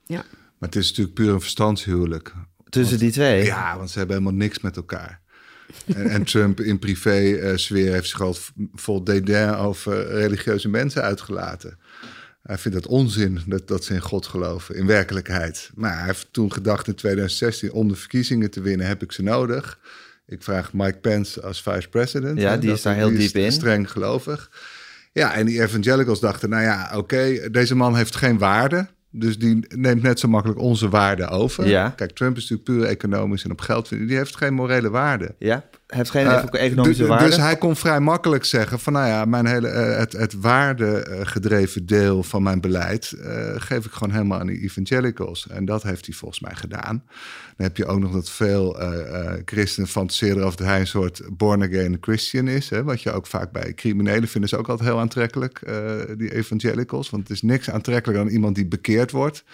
[0.07, 0.25] ja.
[0.59, 2.33] Maar het is natuurlijk puur een verstandshuwelijk.
[2.69, 3.45] Tussen die twee?
[3.45, 5.21] Ja, want ze hebben helemaal niks met elkaar.
[5.87, 8.37] en, en, Trump in privé-sfeer heeft zich al
[8.75, 11.79] vol dédain over religieuze mensen uitgelaten.
[12.43, 15.71] Hij vindt het onzin dat, dat ze in God geloven, in werkelijkheid.
[15.75, 19.23] Maar hij heeft toen gedacht in 2016, om de verkiezingen te winnen heb ik ze
[19.23, 19.79] nodig.
[20.27, 22.41] Ik vraag Mike Pence als vice-president.
[22.41, 23.53] Ja, die is daar heel diep in.
[23.53, 24.51] Streng gelovig.
[25.15, 28.87] Ja, en die evangelicals dachten, nou ja, oké, deze man heeft geen waarde.
[29.11, 31.67] Dus die neemt net zo makkelijk onze waarde over.
[31.67, 31.89] Ja.
[31.89, 33.89] Kijk, Trump is natuurlijk puur economisch en op geld.
[33.89, 35.35] Die heeft geen morele waarde.
[35.39, 37.25] Ja, heeft geen uh, economische dus, waarde.
[37.25, 38.93] Dus hij kon vrij makkelijk zeggen van...
[38.93, 43.15] nou ja, mijn hele, uh, het, het waardegedreven deel van mijn beleid...
[43.17, 45.47] Uh, geef ik gewoon helemaal aan die evangelicals.
[45.51, 47.03] En dat heeft hij volgens mij gedaan.
[47.57, 48.79] Dan heb je ook nog dat veel
[49.45, 50.45] christenen fantaseren...
[50.45, 52.71] over dat hij een soort born-again Christian is.
[52.71, 55.61] Hè, wat je ook vaak bij criminelen vinden ze ook altijd heel aantrekkelijk...
[56.17, 57.11] die evangelicals.
[57.11, 59.45] Want het is niks aantrekkelijker dan iemand die bekeerd wordt...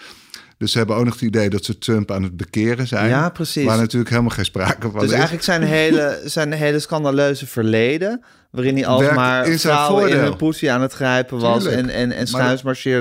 [0.61, 3.09] Dus ze hebben ook nog het idee dat ze Trump aan het bekeren zijn.
[3.09, 3.65] Ja, precies.
[3.65, 5.11] Waar natuurlijk helemaal geen sprake van dus is.
[5.11, 10.71] eigenlijk zijn hele, zijn hele scandaleuze verleden waarin hij alsmaar in vrouwen in een poesie
[10.71, 12.25] aan het grijpen was en, en, en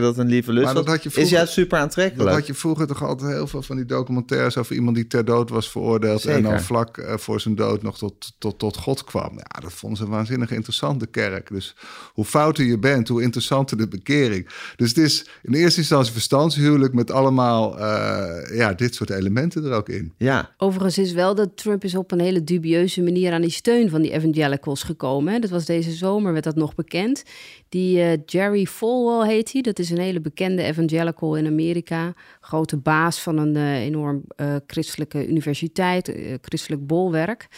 [0.01, 2.29] dat een lieve lust dat had je vroeger, is juist super aantrekkelijk.
[2.29, 5.25] Dat had je vroeger toch altijd heel veel van die documentaires over iemand die ter
[5.25, 9.05] dood was veroordeeld en dan vlak uh, voor zijn dood nog tot, tot, tot God
[9.05, 9.33] kwam.
[9.37, 11.49] Ja, dat vonden ze een waanzinnig interessante kerk.
[11.49, 11.77] Dus
[12.13, 14.49] hoe fouter je bent, hoe interessanter de bekering.
[14.77, 19.73] Dus het is in eerste instantie verstandshuwelijk met allemaal uh, ja, dit soort elementen er
[19.73, 20.13] ook in.
[20.17, 20.51] Ja.
[20.57, 24.03] Overigens is wel dat Trump is op een hele dubieuze manier aan die steun van
[24.03, 25.40] die evangelicals gekomen.
[25.41, 27.23] Dat was deze zomer, werd dat nog bekend.
[27.69, 29.63] Die uh, Jerry Falwell heet hij.
[29.63, 32.13] Dat is een hele bekende evangelical in Amerika.
[32.41, 37.49] Grote baas van een uh, enorm uh, christelijke universiteit, christelijk bolwerk.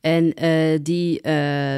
[0.00, 0.34] En
[0.82, 1.76] die uh,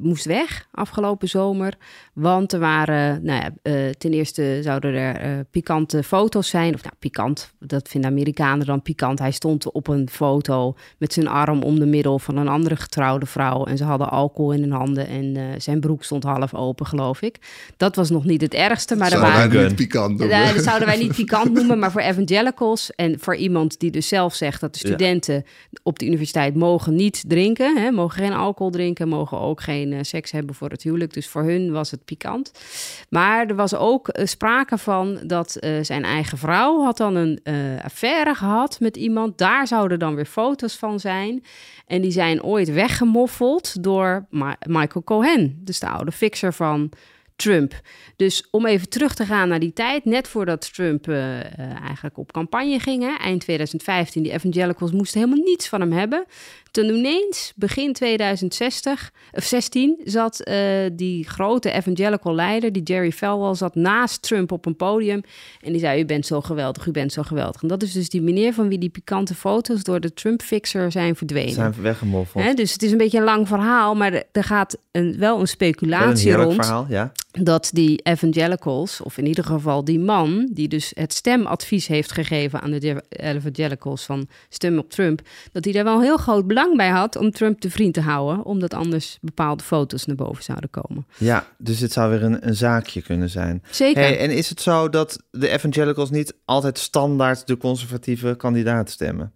[0.00, 1.74] moest weg afgelopen zomer.
[2.14, 3.50] Want er waren, nou ja,
[3.98, 6.74] ten eerste zouden er pikante foto's zijn.
[6.74, 9.18] Of nou, pikant, dat vinden Amerikanen dan pikant.
[9.18, 13.26] Hij stond op een foto met zijn arm om de middel van een andere getrouwde
[13.26, 13.64] vrouw.
[13.64, 17.38] En ze hadden alcohol in hun handen en zijn broek stond half open, geloof ik.
[17.76, 18.96] Dat was nog niet het ergste.
[18.96, 20.54] Maar zouden er waren, wij niet pikant noemen.
[20.54, 24.34] dat zouden wij niet pikant noemen, maar voor evangelicals en voor iemand die dus zelf
[24.34, 25.78] zegt dat de studenten ja.
[25.82, 29.92] op de universiteit mogen niet drinken drinken, hè, mogen geen alcohol drinken, mogen ook geen
[29.92, 31.12] uh, seks hebben voor het huwelijk.
[31.12, 32.52] Dus voor hun was het pikant.
[33.08, 37.40] Maar er was ook uh, sprake van dat uh, zijn eigen vrouw had dan een
[37.84, 39.38] affaire gehad met iemand.
[39.38, 41.44] Daar zouden dan weer foto's van zijn.
[41.86, 44.26] En die zijn ooit weggemoffeld door
[44.66, 46.90] Michael Cohen, dus de oude fixer van
[47.36, 47.80] Trump.
[48.16, 51.08] Dus om even terug te gaan naar die tijd, net voordat Trump
[51.82, 56.24] eigenlijk op campagne ging, hè, eind 2015, die evangelicals moesten helemaal niets van hem hebben.
[56.74, 60.56] Toen ineens, begin 2060, of 16, zat uh,
[60.92, 65.22] die grote evangelical leider, die Jerry Falwell, zat naast Trump op een podium.
[65.60, 67.62] En die zei, u bent zo geweldig, u bent zo geweldig.
[67.62, 71.16] En dat is dus die meneer van wie die pikante foto's door de Trump-fixer zijn
[71.16, 71.52] verdwenen.
[71.52, 72.44] Zijn weggemoffeld.
[72.44, 75.48] Hè, dus het is een beetje een lang verhaal, maar er gaat een, wel een
[75.48, 76.64] speculatie wel een rond.
[76.64, 77.12] verhaal, ja.
[77.30, 82.60] Dat die evangelicals, of in ieder geval die man, die dus het stemadvies heeft gegeven
[82.60, 85.20] aan de evangelicals van stem op Trump,
[85.52, 88.00] dat hij daar wel een heel groot belang bij had om Trump te vriend te
[88.00, 91.06] houden, omdat anders bepaalde foto's naar boven zouden komen.
[91.16, 93.62] Ja, dus het zou weer een, een zaakje kunnen zijn.
[93.70, 94.02] Zeker.
[94.02, 99.32] Hey, en is het zo dat de evangelicals niet altijd standaard de conservatieve kandidaat stemmen?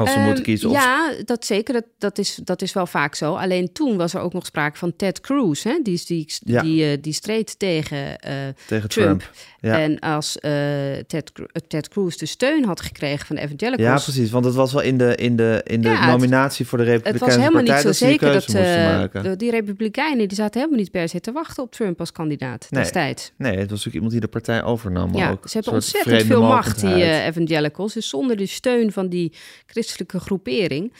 [0.00, 0.68] Als ze Um, moeten kiezen.
[0.68, 0.74] Of...
[0.74, 1.74] Ja, dat zeker.
[1.74, 3.34] Dat, dat, is, dat is wel vaak zo.
[3.34, 5.62] Alleen toen was er ook nog sprake van Ted Cruz.
[5.64, 5.78] Hè?
[5.82, 6.62] Die, die, Ja.
[6.62, 8.32] die, eh, die streed tegen, eh,
[8.66, 9.20] tegen Trump.
[9.20, 9.30] Trump.
[9.60, 9.78] Ja.
[9.80, 10.52] En als eh,
[11.06, 11.32] Ted,
[11.68, 13.88] Ted Cruz de steun had gekregen van de evangelicals...
[14.04, 14.30] ja, precies.
[14.30, 16.84] Want het was wel in de, in de, in de Ja, het- nominatie voor de
[16.84, 18.32] Het was Republikeinse helemaal niet Partij zo dat zeker
[19.12, 22.12] dat de- die Republikeinen die zaten helemaal niet per se te wachten op Trump als
[22.12, 22.82] kandidaat Nee.
[22.82, 23.32] destijds.
[23.36, 25.16] Nee, het was natuurlijk iemand die de partij overnam.
[25.16, 27.92] Ja, ook ze hebben ontzettend veel macht, die evangelicals.
[27.94, 29.32] Dus zonder de steun van die
[29.90, 30.92] christelijke groepering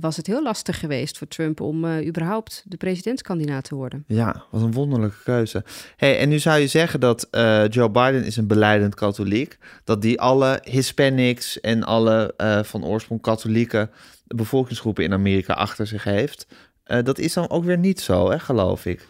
[0.00, 4.04] was het heel lastig geweest voor Trump om eh, überhaupt de presidentskandidaat te worden.
[4.06, 5.64] Ja, wat een wonderlijke keuze.
[5.96, 9.58] Hey, en nu zou je zeggen dat eh, Joe Biden is een beleidend katholiek.
[9.84, 13.90] Dat die alle Hispanics en alle eh, van oorsprong katholieke
[14.26, 16.46] bevolkingsgroepen in Amerika achter zich heeft.
[16.84, 19.06] Dat is dan ook weer niet zo, hè, geloof ik.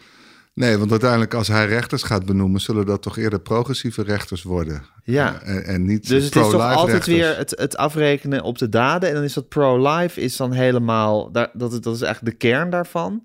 [0.55, 4.83] Nee, want uiteindelijk als hij rechters gaat benoemen, zullen dat toch eerder progressieve rechters worden.
[5.03, 5.41] Ja.
[5.41, 7.15] En, en niet Dus het is toch altijd rechters.
[7.17, 9.09] weer het, het afrekenen op de daden.
[9.09, 12.47] En dan is dat pro-life is dan helemaal, daar, dat, is- dat is eigenlijk de
[12.47, 13.23] kern daarvan.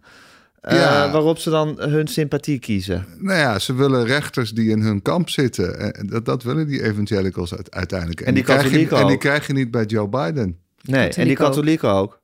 [0.60, 1.12] Eh.
[1.12, 3.06] Waarop ze dan hun sympathie kiezen.
[3.18, 5.94] Nou ja, ze willen rechters die in hun kamp zitten.
[5.94, 8.20] En dat, dat willen die evangelicals uite- uiteindelijk.
[8.20, 10.58] En die krijg je, katholieken En die krijg je niet bij Joe Biden.
[10.82, 12.19] Nee, en die Katholieken ook.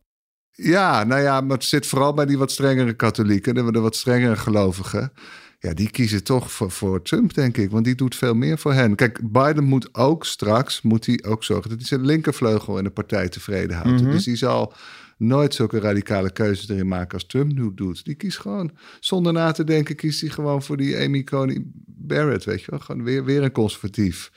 [0.57, 3.97] Ja, nou ja, maar het zit vooral bij die wat strengere katholieken, de, de wat
[3.97, 5.13] strengere gelovigen.
[5.59, 7.71] Ja, die kiezen toch voor, voor Trump, denk ik.
[7.71, 8.95] Want die doet veel meer voor hen.
[8.95, 12.91] Kijk, Biden moet ook straks moet hij ook zorgen dat hij zijn linkervleugel in de
[12.91, 14.03] partij tevreden houdt.
[14.03, 14.11] Mhm.
[14.11, 14.73] Dus die zal
[15.17, 18.05] nooit zulke radicale keuzes erin maken als Trump nu doet.
[18.05, 22.45] Die kiest gewoon, zonder na te denken, kiest hij gewoon voor die Amy Coney Barrett,
[22.45, 22.81] weet je wel.
[22.81, 24.31] Gewoon weer, weer een conservatief.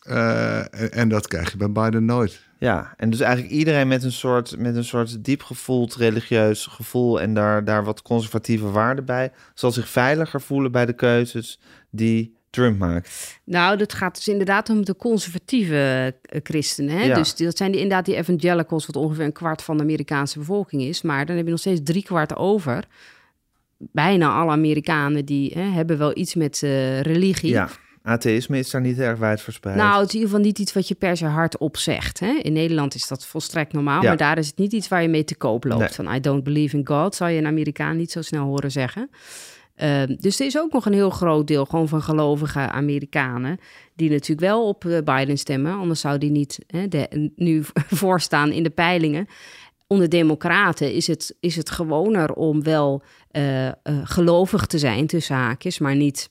[0.00, 2.48] Eh, en, en dat krijg je bij Biden nooit.
[2.60, 7.20] Ja, en dus eigenlijk iedereen met een soort, met een soort diep gevoeld religieus gevoel
[7.20, 12.36] en daar, daar wat conservatieve waarden bij, zal zich veiliger voelen bij de keuzes die
[12.50, 13.40] Trump maakt.
[13.44, 16.96] Nou, dat gaat dus inderdaad om de conservatieve eh, christenen.
[16.98, 17.04] Hè?
[17.04, 17.14] Ja.
[17.14, 20.38] Dus die- dat zijn die, inderdaad die evangelicals, wat ongeveer een kwart van de Amerikaanse
[20.38, 21.02] bevolking is.
[21.02, 22.84] Maar dan heb je nog steeds drie kwart over.
[23.78, 27.50] Bijna alle Amerikanen die hè, hebben wel iets met eh, religie.
[27.50, 27.68] Ja,
[28.02, 29.76] atheïsme is daar niet erg wijd verspreid.
[29.76, 32.20] Nou, het is in ieder geval niet iets wat je per se hardop zegt.
[32.20, 32.38] Hè?
[32.42, 34.08] In Nederland is dat volstrekt normaal, Ja.
[34.08, 35.80] maar daar is het niet iets waar je mee te koop loopt.
[35.80, 35.88] Nee.
[35.88, 39.10] Van I don't believe in God, zou je een Amerikaan niet zo snel horen zeggen.
[39.80, 43.58] Ehm, dus er is ook nog een heel groot deel gewoon van gelovige Amerikanen...
[43.94, 45.72] die natuurlijk wel op eh, Biden stemmen.
[45.72, 47.62] Anders zou die niet hè, de, nu
[48.02, 49.26] voorstaan in de peilingen.
[49.86, 55.36] Onder democraten is het, is het gewoner om wel eh, eh, gelovig te zijn, tussen
[55.36, 55.78] haakjes...
[55.78, 56.30] maar niet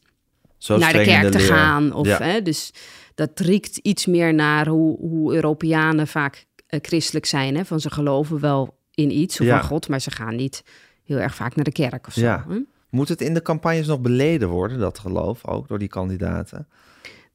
[0.68, 1.48] naar de kerk te leer.
[1.48, 1.94] gaan.
[1.94, 2.18] Of, Ja.
[2.22, 2.72] hè, dus
[3.16, 7.56] dat riekt iets meer naar hoe, hoe Europeanen vaak eh, christelijk zijn.
[7.56, 7.66] Hè?
[7.66, 9.60] Van ze geloven wel in iets of Ja.
[9.60, 10.64] van God, maar ze gaan niet
[11.06, 12.22] heel erg vaak naar de kerk of zo.
[12.22, 12.46] Ja.
[12.50, 12.58] hè?
[12.90, 16.68] Moet het in de campagnes nog beleden worden, dat geloof, ook door die kandidaten?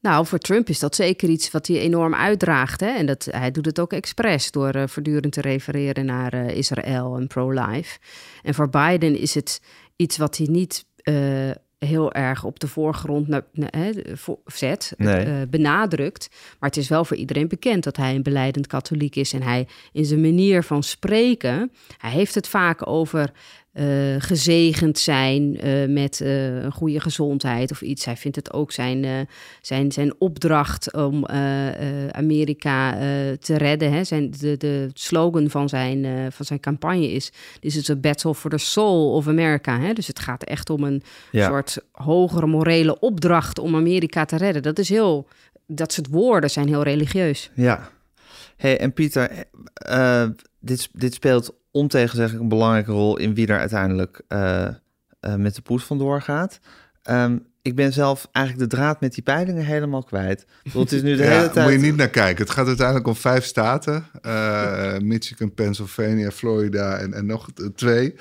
[0.00, 2.80] Nou, voor Trump is dat zeker iets wat hij enorm uitdraagt.
[2.80, 2.86] Hè?
[2.88, 7.16] En dat, hij doet het ook expres door eh, voortdurend te refereren naar eh, Israël
[7.16, 7.98] en pro-life.
[8.42, 9.60] En voor Biden is het
[9.96, 10.84] iets wat hij niet
[11.78, 13.28] heel erg op de voorgrond
[14.14, 15.24] voor- zet, Nee.
[15.24, 16.28] eh, benadrukt.
[16.60, 19.32] Maar het is wel voor iedereen bekend dat hij een beleidend katholiek is.
[19.32, 23.32] En hij in zijn manier van spreken, hij heeft het vaak over
[23.74, 28.04] eh, gezegend zijn eh, met eh, een goede gezondheid of iets.
[28.04, 29.28] Hij vindt het ook zijn,
[29.60, 31.26] zijn, zijn opdracht om
[32.10, 32.92] Amerika
[33.40, 33.92] te redden.
[33.92, 34.04] Hè.
[34.04, 38.50] Zijn, de, de slogan van zijn, van zijn campagne is: This is a battle for
[38.50, 39.80] the soul of America.
[39.80, 39.92] Hè.
[39.92, 41.48] Dus het gaat echt om een Ja.
[41.48, 44.62] soort hogere morele opdracht om Amerika te redden.
[44.62, 45.28] Dat is heel,
[45.66, 47.50] dat soort woorden zijn heel religieus.
[47.54, 47.90] Ja.
[48.56, 49.30] Hey, en Pieter,
[50.60, 54.74] dit, dit speelt ontegenzeggelijk een belangrijke rol in wie er uiteindelijk eh, eh,
[55.36, 56.60] met de poes vandoor gaat.
[57.02, 60.46] Ehm, ik ben zelf eigenlijk de draad met die peilingen helemaal kwijt.
[60.62, 61.64] Bedoel, Het is nu de Ja, hele tijd...
[61.66, 62.44] moet je niet naar kijken.
[62.44, 64.06] Het gaat uiteindelijk om vijf staten.
[64.22, 68.14] Eh, Michigan, Pennsylvania, Florida en, en nog twee.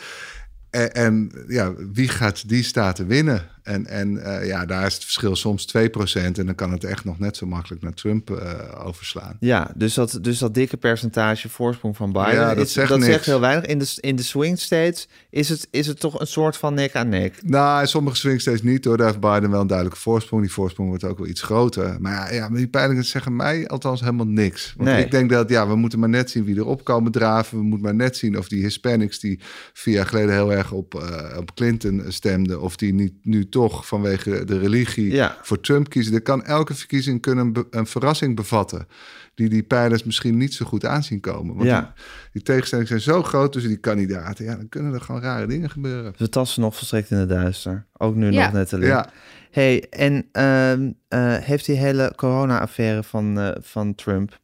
[0.70, 3.50] En, en ja, wie gaat die staten winnen?
[3.64, 5.82] En, en eh, ja, daar is het verschil soms 2%.
[6.22, 9.38] En dan kan het echt nog net zo makkelijk naar Trump eh, overslaan.
[9.40, 13.00] Ja, dus dat, dus dat dikke percentage voorsprong van Biden, Ja, dat is- zegt dat
[13.00, 13.12] niks.
[13.12, 13.66] zegt heel weinig.
[13.66, 16.96] In de, in de swing states is het, is het toch een soort van nek
[16.96, 17.40] aan nek.
[17.44, 18.98] Nou, in sommige swing states niet hoor.
[18.98, 20.42] Daar heeft Biden wel een duidelijke voorsprong.
[20.42, 21.96] Die voorsprong wordt ook wel iets groter.
[22.00, 24.74] Maar ja, maar die peilingen zeggen mij althans helemaal niks.
[24.78, 25.04] Want Nee.
[25.06, 27.58] ik denk dat ja, we moeten maar net zien wie erop komen draven.
[27.58, 29.40] We moeten maar net zien of die Hispanics die
[29.74, 33.88] vier jaar geleden heel erg op, eh, op Clinton stemden, of die niet nu toch
[33.88, 35.38] vanwege de religie Ja.
[35.42, 36.14] voor Trump kiezen.
[36.14, 38.88] Er kan elke verkiezing kunnen een, be- een verrassing bevatten.
[39.36, 41.56] Die die peilers misschien niet zo goed aanzien komen.
[41.56, 41.82] Want Ja.
[41.82, 41.94] die,
[42.32, 44.46] die tegenstellingen zijn zo groot tussen die kandidaten.
[44.46, 46.14] Ja, dan kunnen er gewoon rare dingen gebeuren.
[46.18, 47.86] We tasten nog volstrekt in het duister.
[47.98, 48.44] Ook nu Ja.
[48.44, 48.88] nog net alleen.
[48.88, 49.10] Ja.
[49.52, 54.40] Hey, en ehm, eh, heeft die hele corona-affaire van, eh, van Trump,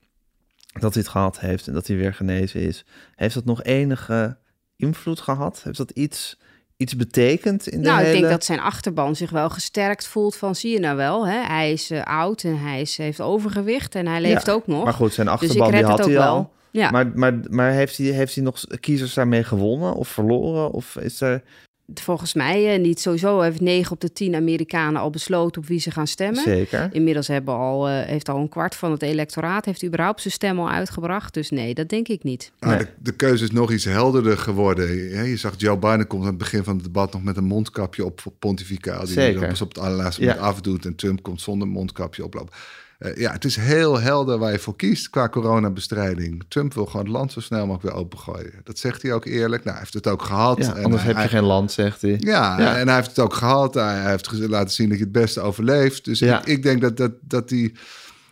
[0.80, 4.38] dat hij het gehad heeft en dat hij weer genezen is, heeft dat nog enige
[4.76, 5.62] invloed gehad?
[5.63, 6.39] Heeft dat iets,
[6.80, 8.13] iets betekend in de nou, hele...
[8.13, 11.38] ik denk dat zijn achterban zich wel gesterkt voelt van, zie je nou wel, hè?
[11.38, 14.84] hij is eh, oud en hij is, heeft overgewicht en hij leeft Ja, ook nog.
[14.84, 16.34] Maar goed, zijn dus achterban die red had hij al.
[16.34, 16.52] wel.
[16.72, 16.92] Ja.
[16.92, 20.72] Maar, maar, maar heeft, hij, heeft hij nog kiezers daarmee gewonnen of verloren?
[20.72, 21.44] Of is er...
[21.93, 25.80] Volgens mij eh, niet sowieso heeft 9 op de 10 Amerikanen al besloten op wie
[25.80, 26.43] ze gaan stemmen.
[26.43, 26.89] Zeker.
[26.91, 30.60] Inmiddels hebben al, eh, heeft al een kwart van het electoraat heeft überhaupt zijn stem
[30.60, 31.34] al uitgebracht.
[31.34, 32.52] Dus nee, dat denk ik niet.
[32.60, 32.78] Nee.
[32.78, 34.88] de, de keuze is nog iets helderder geworden.
[34.95, 37.43] Je, je zag Joe Biden komt aan het begin van het debat nog met een
[37.43, 38.99] mondkapje op voor pontificaal.
[39.06, 39.47] Die Zeker.
[39.47, 40.28] pas op het allerlaatste Ja.
[40.28, 40.86] moment afdoet.
[40.86, 42.54] En Trump komt zonder mondkapje oplopen.
[43.00, 46.44] Uh, ja, het is heel helder waar je voor kiest qua coronabestrijding.
[46.48, 48.54] Trump wil gewoon het land zo snel mogelijk weer opengooien.
[48.64, 49.64] Dat zegt hij ook eerlijk.
[49.64, 50.58] Nou, hij heeft het ook gehad.
[50.58, 52.16] Ja, anders heb je geen land, zegt hij.
[52.20, 53.74] Ja, en hij heeft het ook gehad.
[53.74, 56.06] Hij heeft laten zien dat je het beste overleeft.
[56.06, 57.76] Dus ik, ik, denk dat, dat, dat die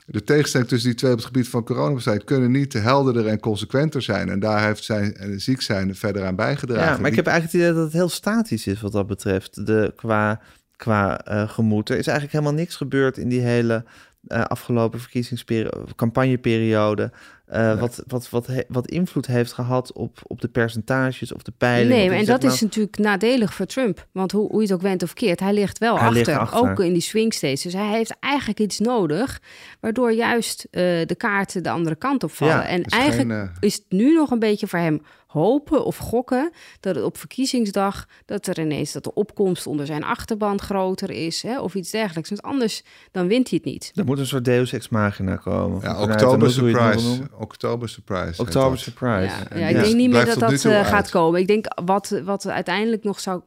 [0.05, 4.01] de tegenstelling tussen die twee op het gebied van coronabestrijding kunnen niet helderder en consequenter
[4.01, 4.29] zijn.
[4.29, 6.93] En daar heeft zijn eh, ziek zijn verder aan bijgedragen.
[6.93, 9.65] Ja, maar ik heb eigenlijk het idee dat het heel statisch is wat dat betreft.
[9.65, 10.41] De, qua
[10.77, 11.89] qua uh, gemoed.
[11.89, 13.83] Er is eigenlijk helemaal niks gebeurd in die hele
[14.27, 17.11] afgelopen verkiezingsperiode,
[17.53, 22.09] Uh, wat, wat, wat, wat invloed heeft gehad op, op de percentages of de peilingen.
[22.09, 24.07] Nee, en dat is natuurlijk nadelig voor Trump.
[24.11, 26.39] Want hoe, hoe je het ook went of keert, hij ligt wel hij achter, ligt
[26.39, 27.61] achter, Ook in die swing states.
[27.61, 29.41] Dus hij heeft eigenlijk iets nodig.
[29.79, 32.55] Waardoor juist uh, de kaarten de andere kant op vallen.
[32.55, 33.49] Ja, en eigenlijk geen, uh...
[33.59, 38.05] is het nu nog een beetje voor hem hopen of gokken dat het op verkiezingsdag
[38.25, 42.29] dat er ineens dat de opkomst onder zijn achterband groter is hè, of iets dergelijks.
[42.29, 43.91] Want anders dan wint hij het niet.
[43.95, 45.81] Er moet een soort Deus ex machina komen.
[45.81, 47.21] Ja, oktober surprise.
[47.39, 48.41] Oktober surprise.
[48.41, 49.35] Oktober surprise.
[49.49, 51.39] Ja, ja, ik denk niet meer dat dat uh, gaat komen.
[51.39, 53.41] Ik denk wat, wat uiteindelijk nog zou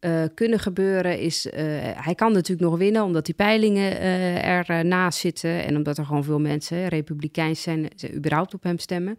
[0.00, 1.52] uh, kunnen gebeuren is, uh,
[1.94, 6.24] hij kan natuurlijk nog winnen omdat die peilingen uh, ernaast zitten en omdat er gewoon
[6.24, 9.16] veel mensen republikeins zijn, ze überhaupt op hem stemmen.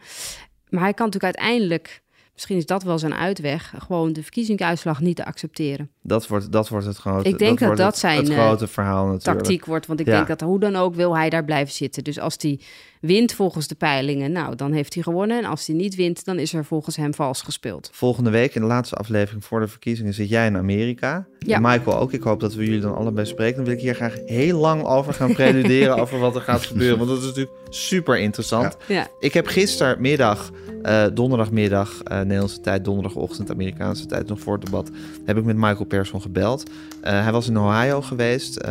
[0.70, 5.16] Maar hij kan natuurlijk uiteindelijk misschien is dat wel zijn uitweg, gewoon de verkiezingsuitslag niet
[5.16, 5.92] te accepteren.
[6.02, 9.06] Dat wordt, dat wordt het grote, ik denk dat, dat, dat zijn, het grote verhaal
[9.06, 9.38] natuurlijk.
[9.38, 9.86] tactiek wordt.
[9.86, 12.04] Want ik denk dat hoe dan ook wil hij daar blijven zitten.
[12.04, 12.60] Dus als hij
[13.06, 15.38] wint volgens de peilingen, nou, dan heeft hij gewonnen.
[15.38, 17.89] En als hij niet wint, dan is er volgens hem vals gespeeld.
[17.94, 21.26] Volgende week, in de laatste aflevering voor de verkiezingen, zit jij in Amerika.
[21.39, 21.56] Ja.
[21.56, 22.13] En Michael ook.
[22.13, 23.56] Ik hoop dat we jullie dan allebei spreken.
[23.56, 26.98] Dan wil ik hier graag heel lang over gaan preluderen over wat er gaat gebeuren.
[26.98, 28.78] Want dat is natuurlijk super interessant.
[28.88, 29.08] Ja.
[29.20, 30.52] Ik heb gistermiddag
[30.84, 34.89] uh, donderdagmiddag, uh, Nederlandse tijd, donderdagochtend, Amerikaanse tijd, nog voor het debat,
[35.26, 36.70] heb ik met Michael Persson gebeld.
[36.70, 38.62] Uh, hij was in Ohio geweest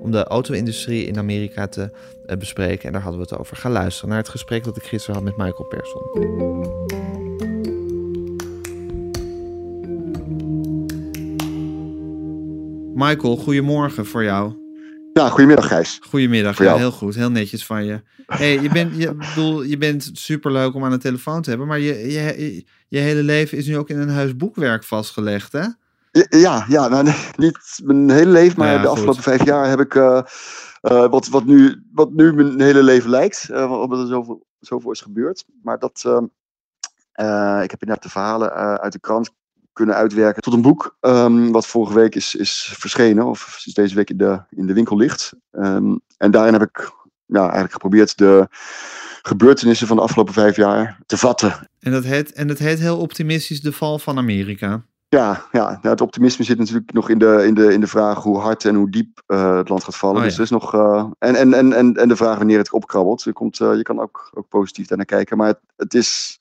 [0.00, 1.90] om de auto-industrie in Amerika te
[2.38, 2.86] bespreken.
[2.86, 3.56] En daar hadden we het over.
[3.56, 6.04] Ga luisteren naar het gesprek dat ik gisteren had met Michael Persson.
[12.94, 14.64] Michael, goedemorgen voor jou.
[15.12, 15.98] Ja, goedemiddag Gijs.
[16.08, 17.14] Goedemiddag, ja, heel goed.
[17.14, 18.02] Heel netjes van je.
[18.26, 21.78] Hey, je, bent, je, bedoel, je bent superleuk om aan de telefoon te hebben, maar
[21.78, 25.64] je, je, je hele leven is nu ook in een huis boekwerk vastgelegd, hè?
[26.28, 30.22] Ja, ja nou, niet mijn hele leven, maar de afgelopen vijf jaar heb ik uh,
[30.82, 34.90] uh, wat, wat, nu, wat nu mijn hele leven lijkt, uh, omdat er zoveel, zoveel
[34.90, 35.44] is gebeurd.
[35.62, 36.04] Maar dat,
[37.62, 39.30] ik heb inderdaad de verhalen uit de krant
[39.72, 40.96] kunnen uitwerken tot een boek.
[41.00, 44.72] Um, wat vorige week is, is verschenen, of is deze week in de, in de
[44.72, 45.32] winkel ligt.
[45.52, 46.92] Um, en daarin heb ik
[47.26, 48.48] ja, eigenlijk geprobeerd de
[49.22, 51.68] gebeurtenissen van de afgelopen vijf jaar te vatten.
[51.80, 54.84] En dat heet, en dat heet heel optimistisch de val van Amerika.
[55.08, 58.22] Ja, ja nou, het optimisme zit natuurlijk nog in de, in de, in de vraag
[58.22, 60.16] hoe hard en hoe diep uh, het land gaat vallen.
[60.16, 60.74] Oh, dus er is nog.
[60.74, 63.22] Uh, en, en, en, en, en de vraag wanneer het opkrabbelt.
[63.22, 65.36] Je, komt, uh, je kan ook, ook positief daarnaar kijken.
[65.36, 66.40] Maar het, het is.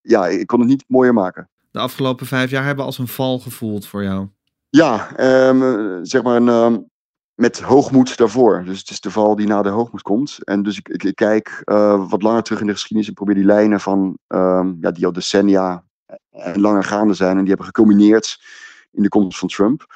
[0.00, 3.38] Ja, ik kon het niet mooier maken de afgelopen vijf jaar hebben als een val
[3.38, 4.28] gevoeld voor jou?
[4.68, 6.90] Ja, um, zeg maar een, um,
[7.34, 8.64] met hoogmoed daarvoor.
[8.64, 10.38] Dus het is de val die na de hoogmoed komt.
[10.44, 13.44] En dus ik, ik, kijk uh, wat langer terug in de geschiedenis en probeer die
[13.44, 15.84] lijnen van, um, ja, die al decennia
[16.34, 17.32] en langer gaande zijn.
[17.32, 18.40] En die hebben gecombineerd
[18.92, 19.86] in de komst van Trump.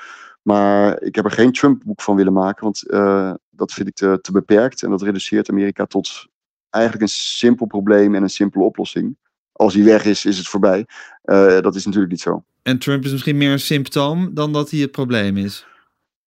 [0.43, 4.19] Maar ik heb er geen Trump-boek van willen maken, want uh, dat vind ik te,
[4.21, 4.83] te beperkt.
[4.83, 6.27] En dat reduceert Amerika tot
[6.71, 9.17] eigenlijk een simpel probleem en een simpele oplossing
[9.53, 10.87] als hij weg is, is het voorbij.
[11.25, 12.45] Uh, dat is natuurlijk niet zo.
[12.63, 15.67] En Trump is misschien meer een symptoom dan dat hij het probleem is.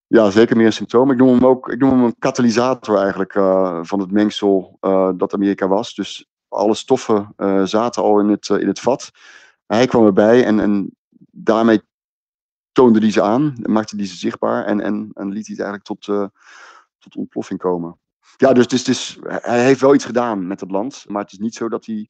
[0.07, 1.11] Ja, zeker meer een symptoom.
[1.11, 4.77] Ik noem hem ook ik noem hem een katalysator eigenlijk uh, van het mengsel
[5.15, 5.93] dat Amerika was.
[5.95, 9.11] Dus alle stoffen zaten al in het, in het vat.
[9.71, 10.95] Hij kwam erbij en, en
[11.31, 11.81] daarmee
[12.71, 15.83] toonde hij ze aan, maakte hij ze zichtbaar en, en, en liet hij het eigenlijk
[15.83, 16.31] tot,
[16.99, 17.99] tot ontploffing komen.
[18.37, 21.37] Ja, dus, dus, dus hij heeft wel iets gedaan met het land, maar het is
[21.37, 22.09] niet zo dat hij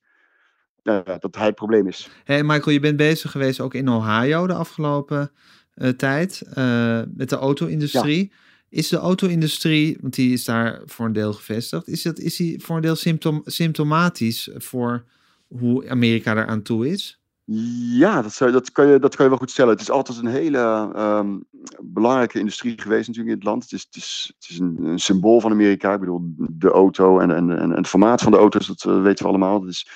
[0.83, 2.09] dat hij het probleem is.
[2.23, 5.31] Hey Michael, je bent bezig geweest ook in Ohio de afgelopen
[5.75, 8.31] uh, tijd uh, met de auto-industrie.
[8.69, 12.63] Is de auto-industrie, want die is daar voor een deel gevestigd, is, dat, is die
[12.63, 15.05] voor een deel symptom, symptomatisch voor
[15.47, 17.20] hoe Amerika eraan toe is?
[17.53, 19.71] Ja, dat, zou, dat, kan je, dat kan je wel goed stellen.
[19.71, 21.43] Het is altijd een hele um,
[21.79, 23.63] belangrijke industrie geweest natuurlijk in het land.
[23.63, 25.93] Het is, het is, een, een, symbool van Amerika.
[25.93, 29.23] Ik bedoel, de auto en, en, en het formaat van de auto's, dat uh, weten
[29.23, 29.59] we allemaal.
[29.59, 29.87] Dat is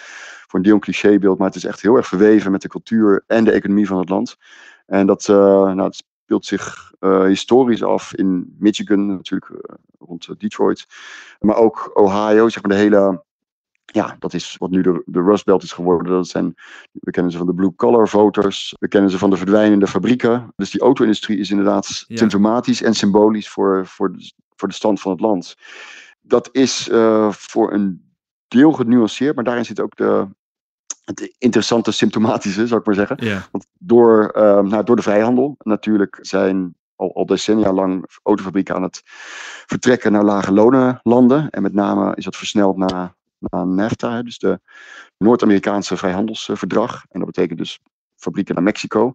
[0.48, 3.24] voor een deel een clichébeeld, maar het is echt heel erg verweven met de cultuur
[3.28, 4.36] en de economie van het land.
[4.86, 9.52] En dat, uh, nou, het speelt zich uh, historisch af in Michigan, natuurlijk
[10.00, 10.86] rond Detroit,
[11.40, 13.24] maar ook Ohio, zeg maar de hele
[13.86, 16.12] ja, dat is wat nu de, de Rust Belt is geworden.
[16.12, 16.54] Dat zijn,
[16.92, 18.76] we kennen ze van de blue-collar voters.
[18.80, 20.54] We kennen ze van de verdwijnende fabrieken.
[20.56, 22.18] Dus die auto-industrie is inderdaad ja.
[22.18, 25.56] symptomatisch en symbolisch voor, voor, de, voor de stand van het land.
[26.22, 28.14] dat is uh, voor een
[28.48, 30.28] deel genuanceerd, maar daarin zit ook de,
[31.04, 33.18] het interessante symptomatische, zou ik maar zeggen.
[33.20, 33.48] Ja.
[33.52, 38.84] Want door, uh, nou, door de vrijhandel, natuurlijk zijn al, al decennia lang autofabrieken aan
[38.84, 39.02] het
[39.66, 41.50] vertrekken naar lage lonen landen.
[41.50, 43.16] En met name is dat versneld na,
[43.50, 44.60] na NAFTA, dus de
[45.18, 47.06] Noord-Amerikaanse vrijhandelsverdrag.
[47.10, 47.80] En dat betekent dus
[48.16, 49.14] fabrieken naar Mexico.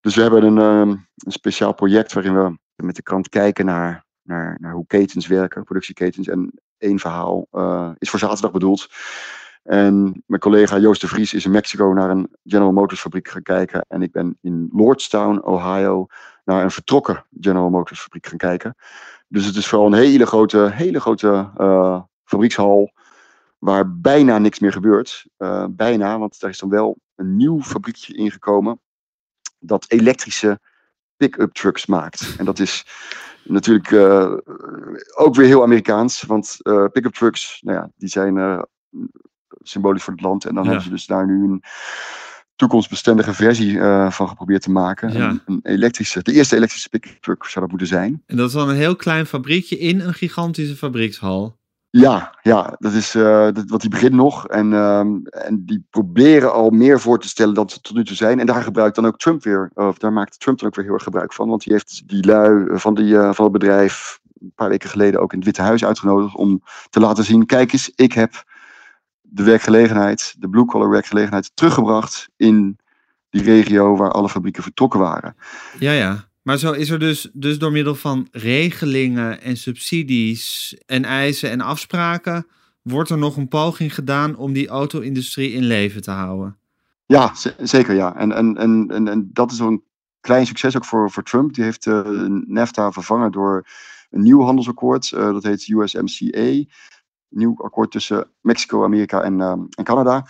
[0.00, 4.04] Dus we hebben een, um, een speciaal project waarin we met de krant kijken naar,
[4.22, 6.28] naar, naar hoe ketens werken, productieketens.
[6.28, 8.88] En één verhaal uh, is voor zaterdag bedoeld.
[9.62, 13.42] En mijn collega Joost de Vries is in Mexico naar een General Motors fabriek gaan
[13.42, 13.84] kijken.
[13.88, 16.06] En ik ben in Lordstown, Ohio,
[16.44, 18.74] naar een vertrokken General Motors fabriek gaan kijken.
[19.28, 22.92] Dus het is vooral een hele grote, hele grote uh, fabriekshal
[23.62, 25.26] waar bijna niks meer gebeurt.
[25.38, 28.80] Uh, bijna, want daar is dan wel een nieuw fabriekje ingekomen
[29.58, 30.60] dat elektrische
[31.16, 32.34] pick-up trucks maakt.
[32.38, 32.86] En dat is
[33.44, 34.36] natuurlijk uh,
[35.14, 38.66] ook weer heel Amerikaans, want uh, pick-up trucks, nou ja, die zijn
[39.62, 40.44] symbolisch voor het land.
[40.44, 40.68] En dan ja.
[40.68, 41.62] hebben ze dus daar nu een
[42.56, 45.12] toekomstbestendige versie uh, van geprobeerd te maken.
[45.12, 45.28] Ja.
[45.28, 48.22] Een, een, elektrische, de eerste elektrische pick-up truck zou dat moeten zijn.
[48.26, 51.60] En dat is dan een heel klein fabriekje in een gigantische fabriekshal.
[51.94, 54.48] Ja, ja, dat is uh, dat, wat die begint nog.
[54.48, 58.16] En, um, en die proberen al meer voor te stellen dan ze tot nu toe
[58.16, 58.40] zijn.
[58.40, 60.94] En daar gebruikt dan ook Trump weer, of daar maakt Trump dan ook weer heel
[60.94, 61.48] erg gebruik van.
[61.48, 65.20] Want die heeft die lui van, die, uh, van het bedrijf een paar weken geleden
[65.20, 68.44] ook in het Witte Huis uitgenodigd om te laten zien: kijk eens, ik heb
[69.20, 72.78] de werkgelegenheid, de blue-collar werkgelegenheid, teruggebracht in
[73.30, 75.36] die regio waar alle fabrieken vertrokken waren.
[75.78, 76.30] Ja, ja.
[76.42, 81.60] Maar zo is er dus, dus door middel van regelingen en subsidies en eisen en
[81.60, 82.46] afspraken,
[82.82, 86.56] wordt er nog een poging gedaan om die auto-industrie in leven te houden.
[87.06, 88.16] Ja, zeker ja.
[88.16, 89.84] En, en, en, en, en dat is zo'n
[90.20, 91.54] klein succes ook voor, voor Trump.
[91.54, 92.00] Die heeft uh,
[92.46, 93.66] NAFTA vervangen door
[94.10, 95.10] een nieuw handelsakkoord.
[95.10, 96.70] Uh, dat heet USMCA
[97.28, 100.26] nieuw akkoord tussen Mexico, Amerika en, uh, en Canada.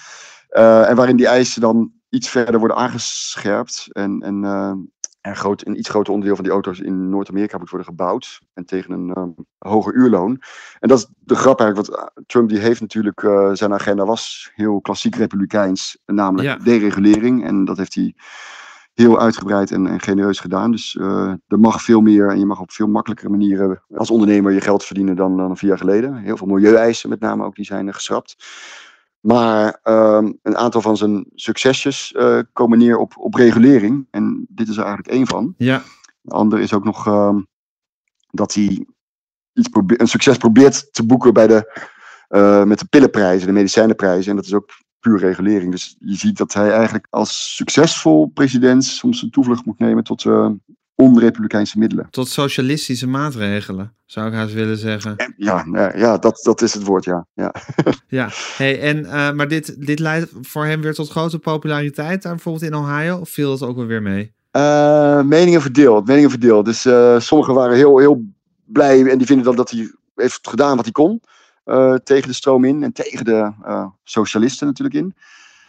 [0.86, 3.88] En waarin die eisen dan iets verder worden aangescherpt.
[3.92, 4.91] En, en
[5.22, 8.40] een, groot, een iets groter onderdeel van die auto's in Noord-Amerika moet worden gebouwd.
[8.54, 10.42] En tegen een um, hoger uurloon.
[10.78, 11.90] En dat is de grap eigenlijk.
[11.90, 13.20] Want Trump die heeft natuurlijk,
[13.52, 15.98] zijn agenda was heel klassiek republikeins.
[16.06, 16.64] Namelijk Ja.
[16.64, 17.44] deregulering.
[17.44, 18.14] En dat heeft hij
[18.94, 20.70] heel uitgebreid en, en genereus gedaan.
[20.70, 24.52] Dus uh, er mag veel meer en je mag op veel makkelijkere manieren als ondernemer
[24.52, 26.16] je geld verdienen dan, dan vier jaar geleden.
[26.16, 28.36] Heel veel milieueisen met name ook, die zijn geschrapt.
[29.22, 34.06] Maar um, een aantal van zijn succesjes uh, komen neer op, op regulering.
[34.10, 35.54] En dit is er eigenlijk één van.
[35.56, 35.82] Ja.
[36.20, 37.46] De ander is ook nog um,
[38.30, 38.86] dat hij
[39.52, 41.84] iets probeert, een succes probeert te boeken bij de,
[42.28, 44.30] uh, met de pillenprijzen, de medicijnenprijzen.
[44.30, 45.70] En dat is ook puur regulering.
[45.70, 50.24] Dus je ziet dat hij eigenlijk als succesvol president soms een toevlucht moet nemen tot
[50.24, 50.50] uh,
[51.02, 52.06] onrepublikeinse middelen.
[52.10, 55.16] Tot socialistische maatregelen, zou ik haast willen zeggen.
[55.16, 55.64] En, ja,
[55.96, 57.26] ja dat, dat is het woord, ja.
[57.34, 57.54] Ja,
[58.08, 58.28] ja.
[58.56, 62.64] Hey, en, uh, maar dit, dit leidt voor hem weer tot grote populariteit daar bijvoorbeeld
[62.64, 63.18] in Ohio?
[63.18, 64.32] Of viel dat ook wel weer mee?
[64.52, 66.64] Uh, meningen verdeeld, meningen verdeeld.
[66.64, 68.22] Dus uh, sommigen waren heel, heel
[68.64, 71.22] blij en die vinden dan dat hij heeft gedaan wat hij kon.
[72.04, 73.52] Tegen de stroom in en tegen de
[74.04, 75.14] socialisten natuurlijk in.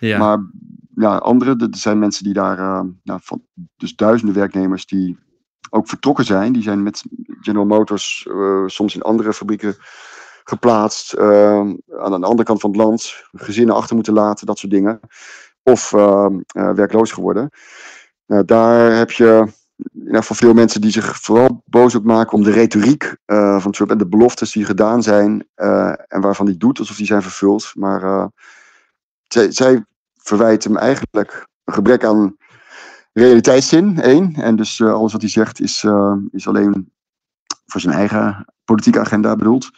[0.04, 0.50] Maar
[0.96, 3.42] ja, anderen, er zijn mensen die daar, uh, nou, van,
[3.78, 5.18] dus duizenden werknemers die
[5.70, 6.54] ook vertrokken zijn.
[6.54, 7.04] Die zijn met
[7.42, 8.28] General Motors
[8.66, 9.76] soms in andere fabrieken
[10.44, 11.18] geplaatst.
[11.18, 15.00] aan de andere kant van het land, gezinnen achter moeten laten, dat soort dingen.
[15.64, 15.92] Of
[16.52, 17.50] werkloos geworden.
[18.26, 19.48] Nou, daar heb je
[19.92, 23.18] ja, voor veel mensen die zich vooral boos ook maken om de retoriek
[23.58, 25.48] van Trump en de beloftes die gedaan zijn
[26.08, 27.72] en waarvan hij doet alsof die zijn vervuld.
[27.76, 28.30] Maar
[29.28, 29.86] zij, zij
[30.24, 32.38] verwijten hem eigenlijk een gebrek aan
[33.14, 34.34] realiteitszin, één.
[34.36, 35.86] En dus alles wat hij zegt is,
[36.32, 36.92] is alleen
[37.66, 39.72] voor zijn eigen politieke agenda bedoeld.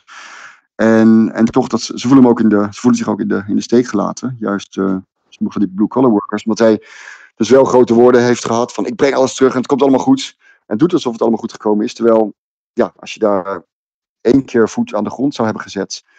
[0.76, 3.28] En, en toch, dat, ze, voelen hem ook in de, ze voelen zich ook in
[3.28, 4.36] de, in de steek gelaten.
[4.40, 4.80] Juist
[5.40, 6.44] van die blue-collar workers.
[6.44, 6.82] Omdat hij
[7.36, 10.00] dus wel grote woorden heeft gehad van ik breng alles terug en het komt allemaal
[10.00, 10.38] goed.
[10.66, 11.94] En doet alsof het allemaal goed gekomen is.
[11.94, 12.34] Terwijl,
[12.74, 13.64] ja, als je daar
[14.22, 16.12] één keer voet aan de grond zou hebben gezet, uh,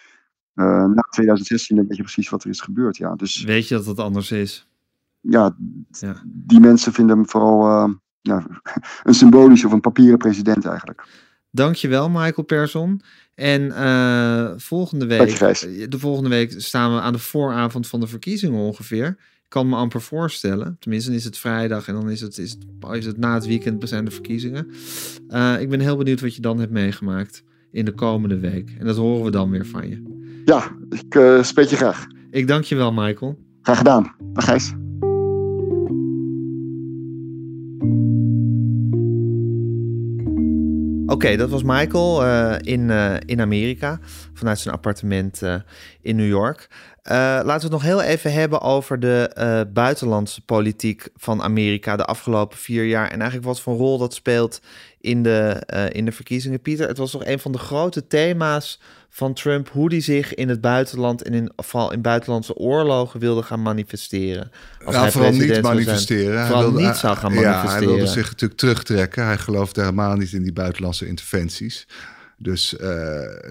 [0.65, 2.97] na 2016, dan weet je precies wat er is gebeurd.
[2.97, 4.67] Ja, dus, weet je dat het anders is?
[5.21, 5.57] Ja,
[5.89, 6.23] ja.
[6.25, 7.89] die mensen vinden hem vooral
[8.21, 8.47] ja,
[9.05, 11.05] een symbolische of een papieren president eigenlijk.
[11.51, 13.01] Dankjewel, Michael Persson.
[13.35, 15.39] En uh, volgende week,
[15.91, 19.07] de volgende week staan we aan de vooravond van de verkiezingen ongeveer.
[19.43, 20.77] Ik kan me amper voorstellen.
[20.81, 23.89] Tenminste, is het vrijdag en dan is het, is het, is het na het weekend
[23.89, 24.71] zijn de verkiezingen.
[25.29, 28.75] Uh, ik ben heel benieuwd wat je dan hebt meegemaakt in de komende week.
[28.79, 30.25] En dat horen we dan weer van je.
[30.47, 32.07] Ja, ik uh, spreek je graag.
[32.31, 33.39] Ik dank je wel, Michael.
[33.63, 34.15] Graag gedaan.
[34.33, 34.73] Dag Gijs.
[41.07, 43.99] Oké, dat was Michael uh, in, uh, in Amerika
[44.33, 45.55] vanuit zijn appartement uh,
[46.01, 46.69] in New York.
[47.03, 52.59] laten we het nog heel even hebben over de buitenlandse politiek van Amerika de afgelopen
[52.59, 53.07] vier jaar.
[53.07, 54.61] En eigenlijk wat voor rol dat speelt
[55.01, 56.61] in de, in de verkiezingen.
[56.61, 58.81] Pieter, het was toch een van de grote thema's
[59.17, 63.43] van Trump hoe hij zich in het buitenland en in vooral in buitenlandse oorlogen wilde
[63.43, 64.51] gaan manifesteren.
[64.85, 66.47] Als hij vooral niet manifesteren.
[66.47, 67.73] Hij wilde, niet zou gaan manifesteren.
[67.73, 69.25] Ja, hij wilde zich natuurlijk terugtrekken.
[69.25, 71.87] Hij geloofde helemaal niet in die buitenlandse interventies.
[72.37, 72.89] Dus uh,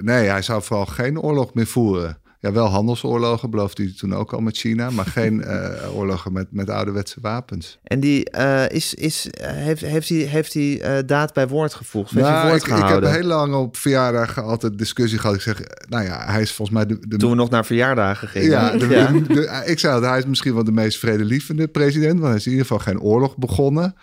[0.01, 2.17] nee, hij zou vooral geen oorlog meer voeren.
[2.45, 6.47] Ja, wel handelsoorlogen beloofde hij toen ook al met China, maar geen uh, oorlogen met,
[6.49, 7.79] met ouderwetse wapens.
[7.83, 12.11] En die uh, is, is, heeft, heeft hij, heeft hij uh, daad bij woord gevoegd?
[12.11, 15.35] Nou, ik, ik, heb heel lang op verjaardagen altijd discussie gehad.
[15.35, 17.07] Ik zeg, nou ja, hij is volgens mij de...
[17.07, 17.17] de...
[17.17, 18.49] Toen we nog naar verjaardagen gingen.
[18.49, 22.35] Ja, de, ik zei dat hij is misschien wel de meest vredelievende president, want hij
[22.35, 23.95] is in ieder geval geen oorlog begonnen.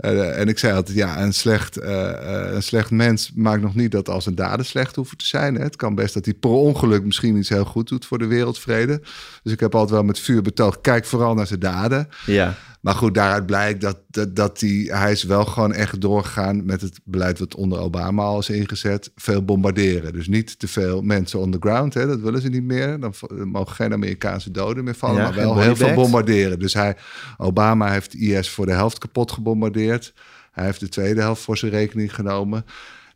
[0.00, 2.10] Uh, en ik zei altijd, ja, een slecht, uh,
[2.52, 5.54] een slecht mens maakt nog niet dat als een daden slecht hoeven te zijn.
[5.54, 5.62] Hè.
[5.62, 9.00] Het kan best dat hij per ongeluk misschien iets heel goed doet voor de wereldvrede.
[9.42, 12.08] Dus ik heb altijd wel met vuur betoogd, kijk vooral naar zijn daden.
[12.26, 12.54] Ja.
[12.88, 16.80] Maar goed, daaruit blijkt dat, dat, dat hij, hij is wel gewoon echt doorgegaan met
[16.80, 19.10] het beleid wat onder Obama al is ingezet.
[19.16, 20.12] Veel bombarderen.
[20.12, 23.00] Dus niet te veel mensen on the ground, hè, dat willen ze niet meer.
[23.00, 23.14] Dan
[23.44, 26.58] mogen geen Amerikaanse doden meer vallen, maar wel heel veel bombarderen.
[26.58, 26.96] Dus hij,
[27.36, 30.14] Obama heeft IS voor de helft kapot gebombardeerd.
[30.52, 32.64] Hij heeft de tweede helft voor zijn rekening genomen.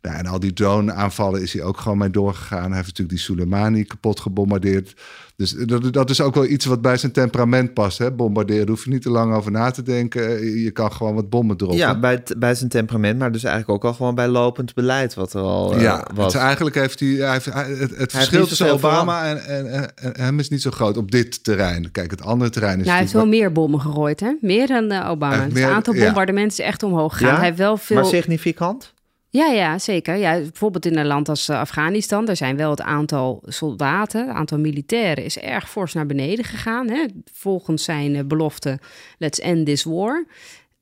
[0.07, 2.67] Nou, en al die drone-aanvallen is hij ook gewoon mee doorgegaan.
[2.67, 4.93] Hij heeft natuurlijk die Soleimani kapot gebombardeerd.
[5.35, 7.97] Dus dat, dat is ook wel iets wat bij zijn temperament past.
[7.97, 8.11] Hè?
[8.11, 10.45] Bombarderen, daar hoef je niet te lang over na te denken.
[10.59, 11.77] Je kan gewoon wat bommen droppen.
[11.77, 15.33] Ja, bij, bij zijn temperament, maar dus eigenlijk ook al gewoon bij lopend beleid wat
[15.33, 16.33] er al uh, ja, was.
[16.33, 17.09] eigenlijk heeft hij...
[17.09, 17.45] hij, heeft,
[17.79, 21.43] het, het verschil tussen Obama en, en, en, hem is niet zo groot op dit
[21.43, 21.91] terrein.
[21.91, 22.79] Kijk, het andere terrein is...
[22.79, 24.33] Nou, hij heeft wel meer bommen gegooid, hè?
[24.41, 25.43] Meer dan uh, Obama.
[25.43, 27.35] het aantal bombardementen is echt omhoog gegaan.
[27.35, 27.95] Hij heeft wel veel...
[27.95, 28.93] Maar significant?
[29.33, 30.15] Ja, ja, zeker.
[30.15, 34.35] Ja, bijvoorbeeld in een land als eh, Afghanistan, daar zijn wel het aantal soldaten, het
[34.35, 36.89] aantal militairen is erg fors naar beneden gegaan.
[36.89, 37.05] Hè?
[37.31, 38.79] Volgens zijn eh, belofte,
[39.17, 40.25] let's end this war.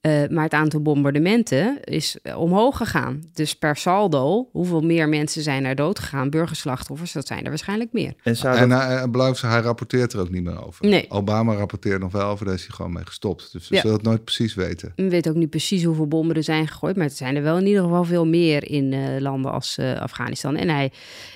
[0.07, 3.23] Uh, maar het aantal bombardementen is eh, omhoog gegaan.
[3.33, 6.29] Dus per saldo, hoeveel meer mensen zijn er dood gegaan?
[6.29, 8.13] Burgerslachtoffers, dat zijn er waarschijnlijk meer.
[8.23, 9.07] En, zou en hij,
[9.41, 10.87] hij rapporteert er ook niet meer over.
[10.87, 11.05] Nee.
[11.09, 13.51] Obama rapporteert nog wel over, daar is hij gewoon mee gestopt.
[13.51, 14.93] Dus we zullen het nooit precies weten.
[14.95, 16.95] We weten ook niet precies hoeveel bommen er zijn gegooid.
[16.95, 20.01] Maar het zijn er wel in ieder geval veel meer in uh, landen als uh,
[20.01, 20.55] Afghanistan.
[20.55, 20.91] En hij...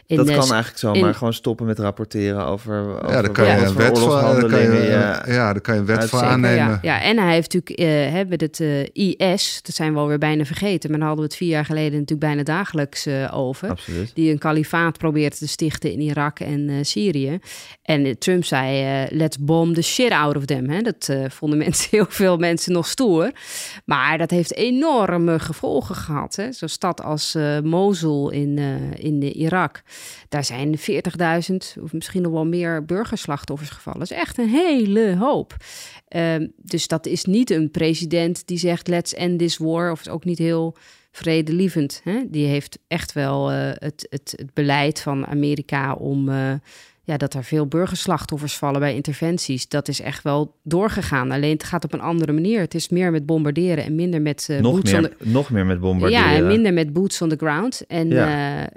[0.07, 3.51] In dat kan eigenlijk zomaar gewoon stoppen met rapporteren over, over Ja, daar kan je
[3.51, 4.11] een wet voor,
[5.31, 6.55] ja, kan je een wet voor aannemen.
[6.55, 8.11] Ja, ja, en hij heeft natuurlijk...
[8.11, 11.31] hebben het het uh, IS, dat zijn we alweer bijna vergeten, maar daar hadden we
[11.31, 13.69] het vier jaar geleden natuurlijk bijna dagelijks uh, over.
[13.69, 14.11] Absoluut.
[14.15, 17.39] Die een kalifaat probeert te stichten in Irak en uh, Syrië.
[17.81, 20.69] En Trump zei, let's bomb the shit out of them.
[20.69, 20.81] Hè?
[20.81, 23.31] Dat vonden mensen, heel veel mensen nog stoer.
[23.85, 26.47] Maar dat heeft enorme gevolgen gehad.
[26.49, 28.57] Zo'n stad als Mosul in,
[28.97, 29.81] in Irak,
[30.29, 33.99] daar zijn 40.000 of misschien nog wel meer burgerslachtoffers gevallen.
[33.99, 35.55] Dat is echt een hele hoop.
[36.15, 39.91] Ehm, dus dat is niet een president die zegt let's end this war.
[39.91, 40.75] Of is ook niet heel
[41.11, 42.01] vredelievend.
[42.03, 42.23] Hè?
[42.27, 46.53] Die heeft echt wel uh, het, het, het, beleid van Amerika om uh,
[47.05, 49.67] ja, dat er veel burgerslachtoffers vallen bij interventies.
[49.67, 51.31] Dat is echt wel doorgegaan.
[51.31, 52.59] Alleen het gaat op een andere manier.
[52.59, 55.29] Het is meer met bombarderen en minder met uh, nog boots meer, on the...
[55.29, 56.29] Nog meer met bombarderen.
[56.29, 57.83] Ja, en minder met boots on the ground.
[57.87, 58.69] En, ja.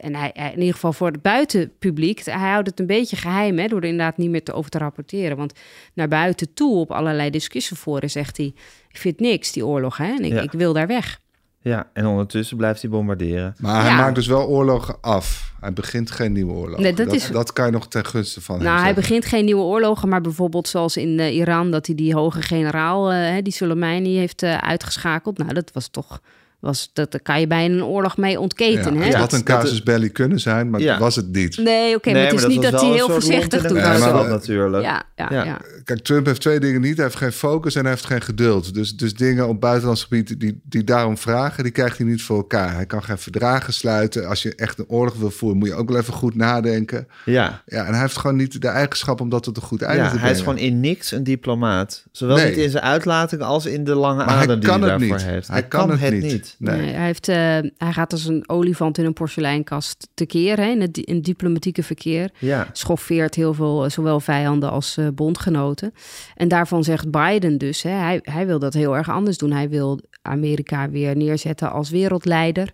[0.00, 3.58] en hij, hij, in ieder geval voor het buitenpubliek, hij houdt het een beetje geheim
[3.58, 5.36] hè, door er inderdaad niet meer te over te rapporteren.
[5.36, 5.52] Want
[5.94, 8.52] naar buiten toe op allerlei discussieforen zegt hij,
[8.88, 9.96] ik vind niks, die oorlog.
[9.96, 10.40] Hè, en ik, ja.
[10.40, 11.20] ik wil daar weg.
[11.62, 13.54] Ja, en ondertussen blijft hij bombarderen.
[13.58, 15.52] Maar hij maakt dus wel oorlogen af.
[15.60, 16.82] Hij begint geen nieuwe oorlogen.
[16.82, 17.30] Nee, dat, dat, is...
[17.30, 20.68] dat kan je nog ten gunste van Nou, hij begint geen nieuwe oorlogen, maar bijvoorbeeld
[20.68, 21.70] zoals in uh, Iran...
[21.70, 25.38] dat hij die hoge generaal, uh, die Soleimani, heeft uh, uitgeschakeld.
[25.38, 26.20] Nou, dat was toch
[26.60, 28.94] was, dat, daar kan je bijna een oorlog mee ontketen.
[28.94, 29.06] Ja, hè?
[29.06, 30.98] Het had een casus belli kunnen zijn, maar ja.
[30.98, 31.56] was het niet.
[31.56, 33.72] Nee, oké, nee, maar het is niet dat hij heel voorzichtig doet.
[33.72, 34.84] Nee, maar dat natuurlijk.
[34.84, 36.96] Ja, ja, ja, Kijk, Trump heeft twee dingen niet.
[36.96, 38.74] Hij heeft geen focus en hij heeft geen geduld.
[38.74, 42.36] Dus, dus dingen op buitenlands gebied die, die daarom vragen, die krijgt hij niet voor
[42.36, 42.74] elkaar.
[42.74, 44.26] Hij kan geen verdragen sluiten.
[44.28, 47.08] Als je echt een oorlog wil voeren, moet je ook wel even goed nadenken.
[47.24, 47.62] Ja.
[47.66, 50.02] ja en hij heeft gewoon niet de eigenschap om dat tot een goed einde ja,
[50.02, 50.28] te brengen.
[50.28, 52.04] Hij is gewoon in niks een diplomaat.
[52.12, 52.48] Zowel nee.
[52.48, 55.22] niet in zijn uitlating als in de lange adem die hij daarvoor niet.
[55.22, 55.46] heeft.
[55.46, 56.22] Hij, hij kan, kan, het, niet.
[56.22, 56.49] niet.
[56.58, 56.80] Nee.
[56.80, 56.90] nee.
[56.90, 57.36] hij heeft uh,
[57.76, 62.30] hij gaat als een olifant in een porseleinkast tekeer hè, in het in diplomatieke verkeer.
[62.38, 62.68] Ja.
[62.72, 65.92] Schoffeert heel veel, eh, zowel vijanden als uh, bondgenoten.
[66.34, 69.52] En daarvan zegt Biden dus, hè, hij, hij wil dat heel erg anders doen.
[69.52, 72.72] Hij wil Amerika weer neerzetten als wereldleider.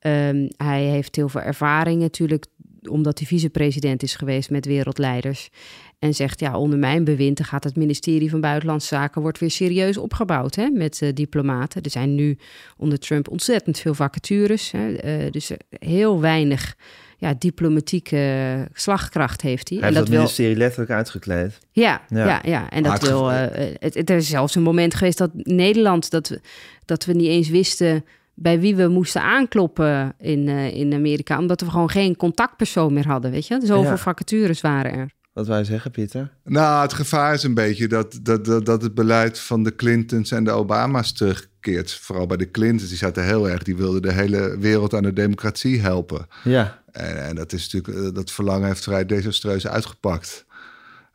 [0.00, 2.46] Um, hij heeft heel veel ervaring natuurlijk
[2.88, 5.50] omdat hij vicepresident is geweest met wereldleiders.
[5.98, 9.96] En zegt, ja, onder mijn bewind gaat het ministerie van Buitenlandse Zaken wordt weer serieus
[9.96, 11.82] opgebouwd hè, met uh, diplomaten.
[11.82, 12.38] Er zijn nu
[12.76, 14.70] onder Trump ontzettend veel vacatures.
[14.70, 14.88] Hè,
[15.24, 16.76] uh, dus heel weinig
[17.18, 19.80] ja, diplomatieke slagkracht heeft hij.
[19.80, 21.58] En dat het ministerie letterlijk uitgekleed.
[21.70, 23.30] Ja, ja, ja, En dat wil.
[23.30, 23.46] Uh,
[23.78, 26.40] het, er is zelfs een moment geweest dat Nederland dat we,
[26.84, 31.60] dat we niet eens wisten bij wie we moesten aankloppen in, uh, in Amerika, omdat
[31.60, 33.60] we gewoon geen contactpersoon meer hadden, weet je?
[33.62, 33.96] Zoveel ja.
[33.96, 35.10] vacatures waren er.
[35.36, 36.30] Wat wij zeggen, Pieter?
[36.44, 40.30] Nou, het gevaar is een beetje dat, dat, dat, dat het beleid van de Clintons
[40.30, 41.92] en de Obama's terugkeert.
[41.92, 45.12] Vooral bij de Clintons, die zaten heel erg, die wilden de hele wereld aan de
[45.12, 46.26] democratie helpen.
[46.44, 46.82] Ja.
[46.92, 50.44] En, en dat is natuurlijk, dat verlangen heeft vrij desastreus uitgepakt.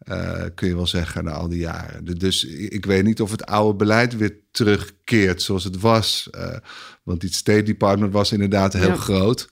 [0.08, 2.06] Uh, kun je wel zeggen, na al die jaren.
[2.06, 6.30] Dus ik weet niet of het oude beleid weer terugkeert zoals het was.
[6.36, 6.56] Uh,
[7.04, 9.50] want die State Department was inderdaad heel groot.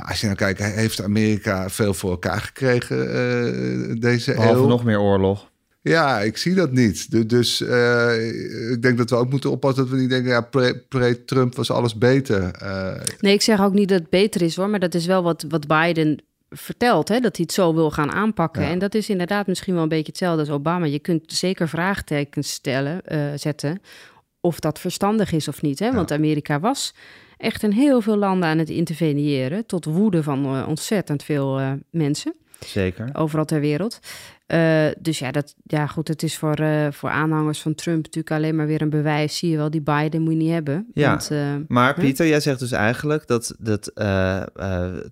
[0.00, 4.66] Maar als je nou kijkt, heeft Amerika veel voor elkaar gekregen uh, deze Behalve eeuw.
[4.66, 5.50] nog meer oorlog.
[5.82, 7.28] Ja, ik zie dat niet.
[7.28, 10.30] Dus uh, ik denk dat we ook moeten oppassen dat we niet denken...
[10.30, 10.48] ja,
[10.88, 12.62] pre-Trump was alles beter.
[12.62, 14.68] Uh, nee, ik zeg ook niet dat het beter is hoor...
[14.68, 18.10] maar dat is wel wat, wat Biden vertelt, hè, dat hij het zo wil gaan
[18.10, 18.62] aanpakken.
[18.62, 20.86] En dat is inderdaad misschien wel een beetje hetzelfde als Obama.
[20.86, 23.80] Je kunt zeker vraagtekens stellen, uh, zetten
[24.40, 25.78] of dat verstandig is of niet.
[25.78, 25.92] Hè?
[25.92, 26.94] Want Amerika was
[27.40, 29.66] echt in heel veel landen aan het interveneren...
[29.66, 32.34] tot woede van uh, ontzettend veel uh, mensen.
[32.66, 33.10] Zeker.
[33.12, 33.98] Overal ter wereld.
[34.52, 38.30] Uh, dus ja, dat, ja, goed, het is voor, uh, voor aanhangers van Trump natuurlijk
[38.30, 39.36] alleen maar weer een bewijs.
[39.36, 40.86] Zie je wel, die Biden moet je niet hebben.
[40.94, 41.38] Ja, want, uh,
[41.68, 43.90] maar Pieter, jij zegt dus eigenlijk dat, dat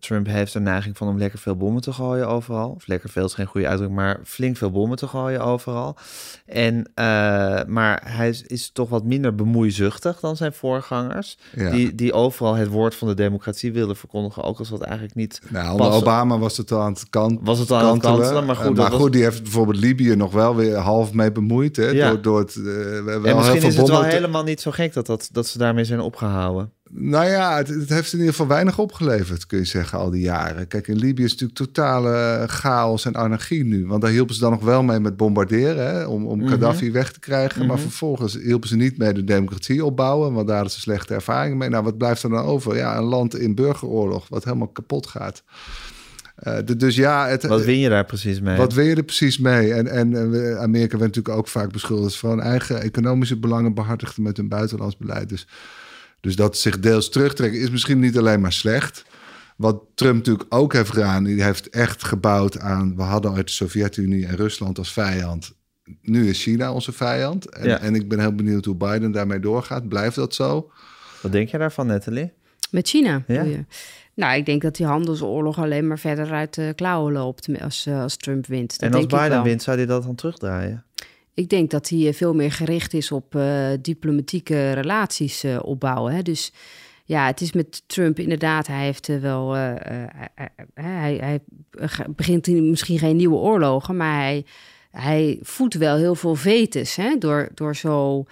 [0.01, 2.71] Trump heeft een neiging van om lekker veel bommen te gooien overal.
[2.71, 5.97] Of lekker veel is geen goede uitdrukking, maar flink veel bommen te gooien overal.
[6.47, 6.91] En,
[7.67, 11.39] maar hij is, is, toch wat minder bemoeizuchtig dan zijn voorgangers.
[11.55, 11.71] Ja.
[11.71, 15.41] Die, die overal het woord van de democratie wilden verkondigen, ook als dat eigenlijk niet
[15.49, 18.47] Nou, onder Obama was het al aan het kant Was het al aan het kantelen,
[18.47, 18.77] maar goed.
[18.77, 21.77] maar goed, die heeft bijvoorbeeld Libië nog wel weer half mee bemoeid.
[21.77, 21.89] Hè?
[21.89, 22.09] Ja.
[22.09, 22.65] Door, door het, uh,
[23.05, 25.85] wel en misschien is het wel helemaal niet zo gek dat, dat, dat ze daarmee
[25.85, 26.73] zijn opgehouden.
[26.91, 30.23] Nou ja, het, het, heeft in ieder geval weinig opgeleverd, kun je zeggen, al die
[30.23, 30.69] jaren.
[30.69, 33.87] Kijk, in Libië is natuurlijk totale chaos en anarchie nu.
[33.87, 36.49] Want daar hielpen ze dan nog wel mee met bombarderen, hè, om, om mm -hmm.
[36.49, 37.55] Gaddafi weg te krijgen.
[37.55, 37.69] Mm -hmm.
[37.69, 41.57] Maar vervolgens hielpen ze niet mee de democratie opbouwen, want daar hadden ze slechte ervaringen
[41.57, 41.69] mee.
[41.69, 42.77] Nou, wat blijft er dan over?
[42.77, 45.43] Ja, een land in burgeroorlog, wat helemaal kapot gaat.
[46.43, 48.57] Uh, de, dus ja, het, wat win je daar precies mee?
[48.57, 49.73] Wat win je er precies mee?
[49.73, 50.17] En, en
[50.59, 55.29] Amerika werd natuurlijk ook vaak beschuldigd van eigen economische belangen behartigd met hun buitenlands beleid.
[55.29, 55.47] Dus,
[56.21, 59.05] dus dat zich deels terugtrekken is misschien niet alleen maar slecht.
[59.57, 62.97] Wat Trump natuurlijk ook heeft gedaan, die heeft echt gebouwd aan.
[62.97, 65.53] We hadden uit de Sovjet-Unie en Rusland als vijand.
[66.03, 67.49] Nu is China onze vijand.
[67.49, 67.81] En, ja.
[67.81, 69.89] en ik ben heel benieuwd hoe Biden daarmee doorgaat.
[69.89, 70.71] Blijft dat zo?
[71.21, 72.33] Wat denk je daarvan, Natalie?
[72.71, 73.25] Met China?
[73.27, 73.45] Ja.
[74.19, 78.17] Nou, ik denk dat die handelsoorlog alleen maar verder uit de klauwen loopt als, als
[78.17, 78.71] Trump wint.
[78.71, 80.85] Dat en als denk Biden wint, zou hij dat dan terugdraaien?
[81.35, 86.13] Ik denk dat hij veel meer gericht is op uh, diplomatieke relaties uh, opbouwen.
[86.15, 86.23] Hè.
[86.23, 86.53] Dus
[87.05, 91.41] ja, het is met Trump inderdaad, hij heeft uh, wel, hij, hij,
[92.09, 94.45] begint misschien geen nieuwe oorlogen, maar hij,
[94.91, 98.25] hij voedt wel heel veel vetes hè, door, door zo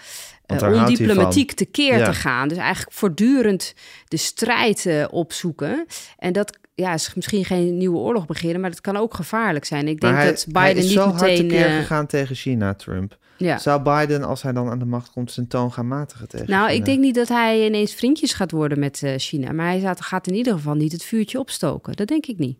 [0.46, 2.04] uh, ondiplomatiek tekeer ja.
[2.04, 2.48] te gaan.
[2.48, 3.74] Dus eigenlijk voortdurend
[4.08, 5.86] de strijd uh, opzoeken.
[6.18, 9.88] En dat ja, is misschien geen nieuwe oorlog beginnen, maar dat kan ook gevaarlijk zijn.
[9.88, 11.18] Ik denk hij, dat Biden hij is niet zo meteen...
[11.18, 13.18] hard tekeer uh, gegaan tegen China, Trump.
[13.38, 13.58] Ja.
[13.58, 16.66] Zou Biden, als hij dan aan de macht komt, zijn toon gaan matigen tegen Nou,
[16.66, 16.78] China?
[16.78, 19.52] ik denk niet dat hij ineens vriendjes gaat worden met China.
[19.52, 21.96] Maar hij gaat in ieder geval niet het vuurtje opstoken.
[21.96, 22.58] Dat denk ik niet.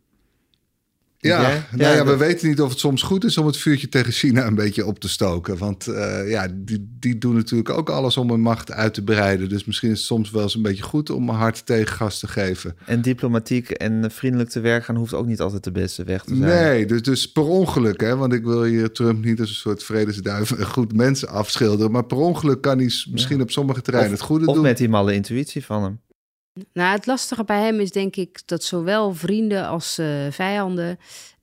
[1.19, 3.89] Ja, ja, nou ja, we weten niet of het soms goed is om het vuurtje
[3.89, 5.59] tegen China een beetje op te stoken.
[5.59, 9.49] Want uh, ja, die, die doen natuurlijk ook alles om hun macht uit te breiden.
[9.49, 12.29] Dus misschien is het soms wel eens een beetje goed om een hard tegengas te
[12.29, 12.77] geven.
[12.87, 16.37] En diplomatiek en vriendelijk te werk gaan hoeft ook niet altijd de beste weg te
[16.37, 16.51] zijn.
[16.51, 19.85] Nee, dus, dus per ongeluk, hè, want ik wil hier Trump niet als een soort
[19.85, 21.93] vredesduif een goed mens afschilderen.
[21.93, 23.43] Maar per ongeluk kan hij misschien ja.
[23.43, 24.63] op sommige terreinen of, het goede of doen.
[24.63, 25.99] Of met die malle intuïtie van hem.
[26.73, 30.99] Nou, het lastige bij hem is denk ik dat zowel vrienden als uh, vijanden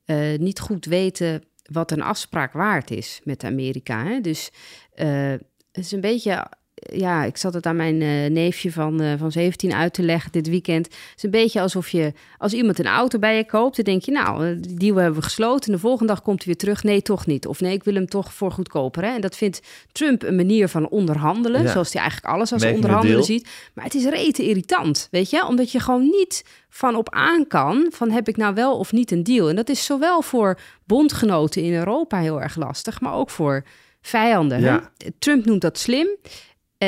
[0.06, 4.04] uh, niet goed weten wat een afspraak waard is met Amerika.
[4.04, 4.20] Hè?
[4.20, 4.50] Dus
[4.94, 5.30] uh,
[5.72, 6.46] het is een beetje.
[6.74, 10.32] Ja, ik zat het aan mijn uh, neefje van, uh, van 17 uit te leggen
[10.32, 10.86] dit weekend.
[10.86, 14.02] Het is een beetje alsof je, als iemand een auto bij je koopt, dan denk
[14.02, 15.66] je, nou, die deal hebben we gesloten.
[15.66, 16.82] En de volgende dag komt hij weer terug.
[16.82, 17.46] Nee, toch niet.
[17.46, 19.02] Of nee, ik wil hem toch voor goedkoper.
[19.02, 19.14] Hè?
[19.14, 19.60] En dat vindt
[19.92, 21.70] Trump een manier van onderhandelen, ja.
[21.70, 23.48] zoals hij eigenlijk alles als Making onderhandelen ziet.
[23.74, 27.86] Maar het is rete irritant, weet je, omdat je gewoon niet van op aan kan
[27.90, 29.48] van heb ik nou wel of niet een deal.
[29.48, 33.64] En dat is zowel voor bondgenoten in Europa heel erg lastig, maar ook voor
[34.00, 34.60] vijanden.
[34.60, 34.90] Ja.
[35.18, 36.08] Trump noemt dat slim.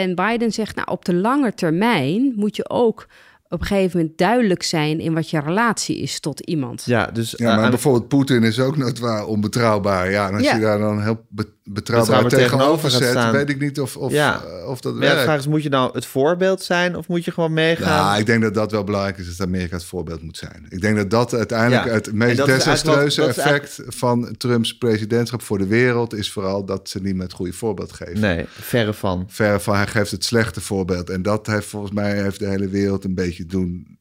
[0.01, 3.07] En Biden zegt, nou, op de lange termijn moet je ook
[3.49, 6.83] op een gegeven moment duidelijk zijn in wat je relatie is tot iemand.
[6.85, 10.11] Ja, dus ja, maar bijvoorbeeld Poetin is ook waar onbetrouwbaar.
[10.11, 11.27] Ja, en als je daar dan heel
[11.69, 14.43] betrouwbaar, tegenover zet, weet ik niet of, of, ja.
[14.45, 15.17] Eh, of dat werkt.
[15.17, 17.89] de vraag is, moet je nou het voorbeeld zijn of moet je gewoon meegaan?
[17.89, 20.67] Ja, ik denk dat dat wel belangrijk is, dat Amerika het voorbeeld moet zijn.
[20.69, 26.15] Ik denk dat dat uiteindelijk het meest desastreuze effect van Trumps presidentschap voor de wereld
[26.15, 28.21] is vooral dat ze niet met het goede voorbeeld geven.
[28.21, 29.25] Nee, verre van.
[29.29, 31.11] Verre van, hij geeft het slechte voorbeeld.
[31.11, 33.96] En dat heeft volgens mij heeft de hele wereld een beetje doen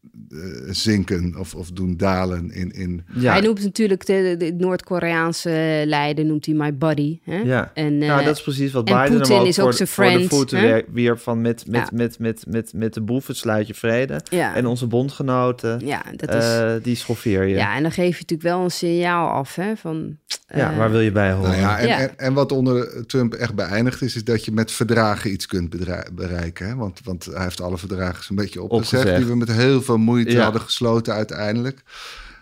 [0.70, 2.72] zinken of, of doen dalen in...
[2.72, 3.04] in...
[3.14, 3.32] Ja.
[3.32, 7.20] Hij noemt natuurlijk de, de Noord-Koreaanse leider, noemt hij my buddy.
[7.24, 7.38] Hè?
[7.38, 10.30] Ja, en, nou, dat is precies wat Biden hem ook is voor, ook zijn friend,
[10.30, 13.74] voor de voeten weer van met, met, met, met, met, met de boeven sluit je
[13.74, 14.22] vrede.
[14.30, 14.56] Ja.
[14.56, 17.56] En onze bondgenoten, ja, dat is, uh, die schoffeer je.
[17.56, 20.18] Ja, en dan geef je natuurlijk wel een signaal af hè, van...
[20.56, 21.50] ja, waar wil je bij horen?
[21.50, 24.72] Nou ja, en, en, en, wat onder Trump echt beëindigd is, is dat je met
[24.72, 25.76] verdragen iets kunt
[26.16, 26.68] bereiken.
[26.68, 26.76] Hè?
[26.76, 29.98] Want, want hij heeft alle verdragen zo'n beetje opgezegd, opgezegd, die we met heel veel
[29.98, 31.84] moeite moeite hadden gesloten uiteindelijk.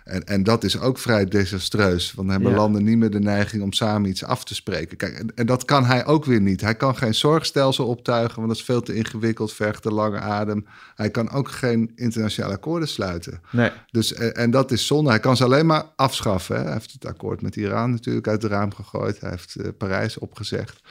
[0.03, 2.13] En, en dat is ook vrij desastreus.
[2.13, 4.97] Want dan hebben landen niet meer de neiging om samen iets af te spreken.
[4.97, 6.61] Kijk, en, en, dat kan hij ook weer niet.
[6.61, 10.65] Hij kan geen zorgstelsel optuigen, want dat is veel te ingewikkeld, vergt te lange adem.
[10.95, 13.41] Hij kan ook geen internationale akkoorden sluiten.
[13.51, 13.71] Nee.
[13.91, 15.09] Dus, en, en dat is zonde.
[15.09, 16.55] Hij kan ze alleen maar afschaffen.
[16.55, 16.63] Hè.
[16.63, 19.19] Hij heeft het akkoord met Iran natuurlijk uit het raam gegooid.
[19.19, 20.81] Hij heeft uh, Parijs opgezegd.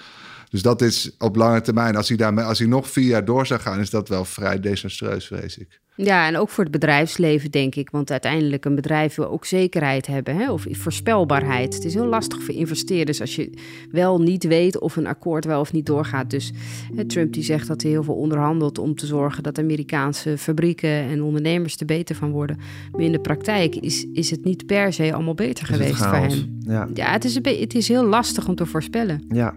[0.51, 3.47] Dus dat is op lange termijn, als hij, daarmee, als hij nog vier jaar door
[3.47, 5.81] zou gaan, is dat wel vrij desastreus, vrees ik.
[5.95, 7.91] Ja, en ook voor het bedrijfsleven, denk ik.
[7.91, 10.53] Want uiteindelijk een bedrijf wil ook zekerheid hebben, hè?
[10.53, 11.75] of voorspelbaarheid.
[11.75, 13.51] Het is heel lastig voor investeerders als je
[13.91, 16.31] wel niet weet of een akkoord wel of niet doorgaat.
[16.31, 16.53] Dus
[16.95, 20.91] hè, Trump die zegt dat hij heel veel onderhandelt om te zorgen dat Amerikaanse fabrieken
[20.91, 22.59] en ondernemers er beter van worden.
[22.93, 26.59] Maar in de praktijk is, is het niet per se allemaal beter geweest voor hem.
[26.61, 29.25] Ja, ja het, is een het is heel lastig om te voorspellen.
[29.29, 29.55] Ja.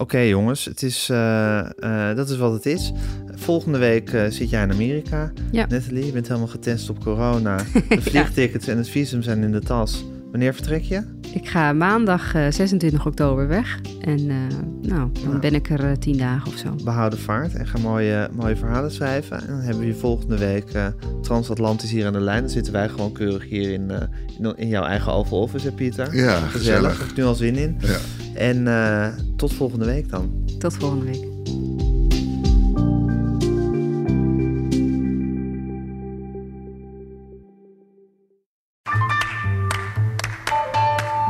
[0.00, 2.92] Oké jongens, het is, uh, uh, dat is wat het is.
[3.34, 5.32] Volgende week uh, zit jij in Amerika.
[5.52, 5.66] Ja.
[5.68, 7.56] Nathalie, je bent helemaal getest op corona.
[7.88, 10.04] De vliegtickets en het visum zijn in de tas.
[10.30, 11.02] Wanneer vertrek je?
[11.32, 13.80] Ik ga maandag 26 oktober weg.
[14.00, 14.50] En nou,
[14.82, 15.38] dan nou.
[15.38, 16.74] ben ik er tien dagen of zo.
[16.84, 19.40] Behouden vaart en ga mooie, mooie verhalen schrijven.
[19.40, 22.40] En dan hebben we je volgende week transatlantisch hier aan de lijn.
[22.40, 23.90] Dan zitten wij gewoon keurig hier in,
[24.38, 26.16] in, in, jouw eigen Oval Office, hè Pieter?
[26.16, 26.50] Ja, gezellig.
[26.50, 26.98] gezellig.
[26.98, 27.76] Heb ik nu al zin in.
[27.80, 27.98] Ja.
[28.34, 29.06] En uh,
[29.36, 30.44] tot volgende week dan.
[30.58, 31.89] Tot volgende week.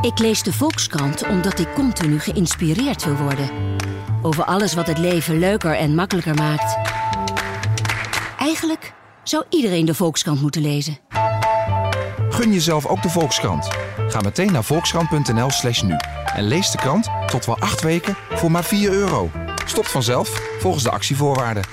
[0.01, 3.51] Ik lees de Volkskrant omdat ik continu geïnspireerd wil worden.
[4.23, 6.79] Over alles wat het leven leuker en makkelijker maakt.
[8.39, 8.93] Eigenlijk
[9.23, 10.99] zou iedereen de Volkskrant moeten lezen.
[12.29, 13.69] Gun jezelf ook de Volkskrant.
[14.09, 15.97] Ga meteen naar volkskrant.nl slash nu.
[16.35, 19.31] En lees de krant tot wel acht weken voor maar 4 euro.
[19.65, 20.29] Stopt vanzelf
[20.59, 21.65] volgens de actievoorwaarden.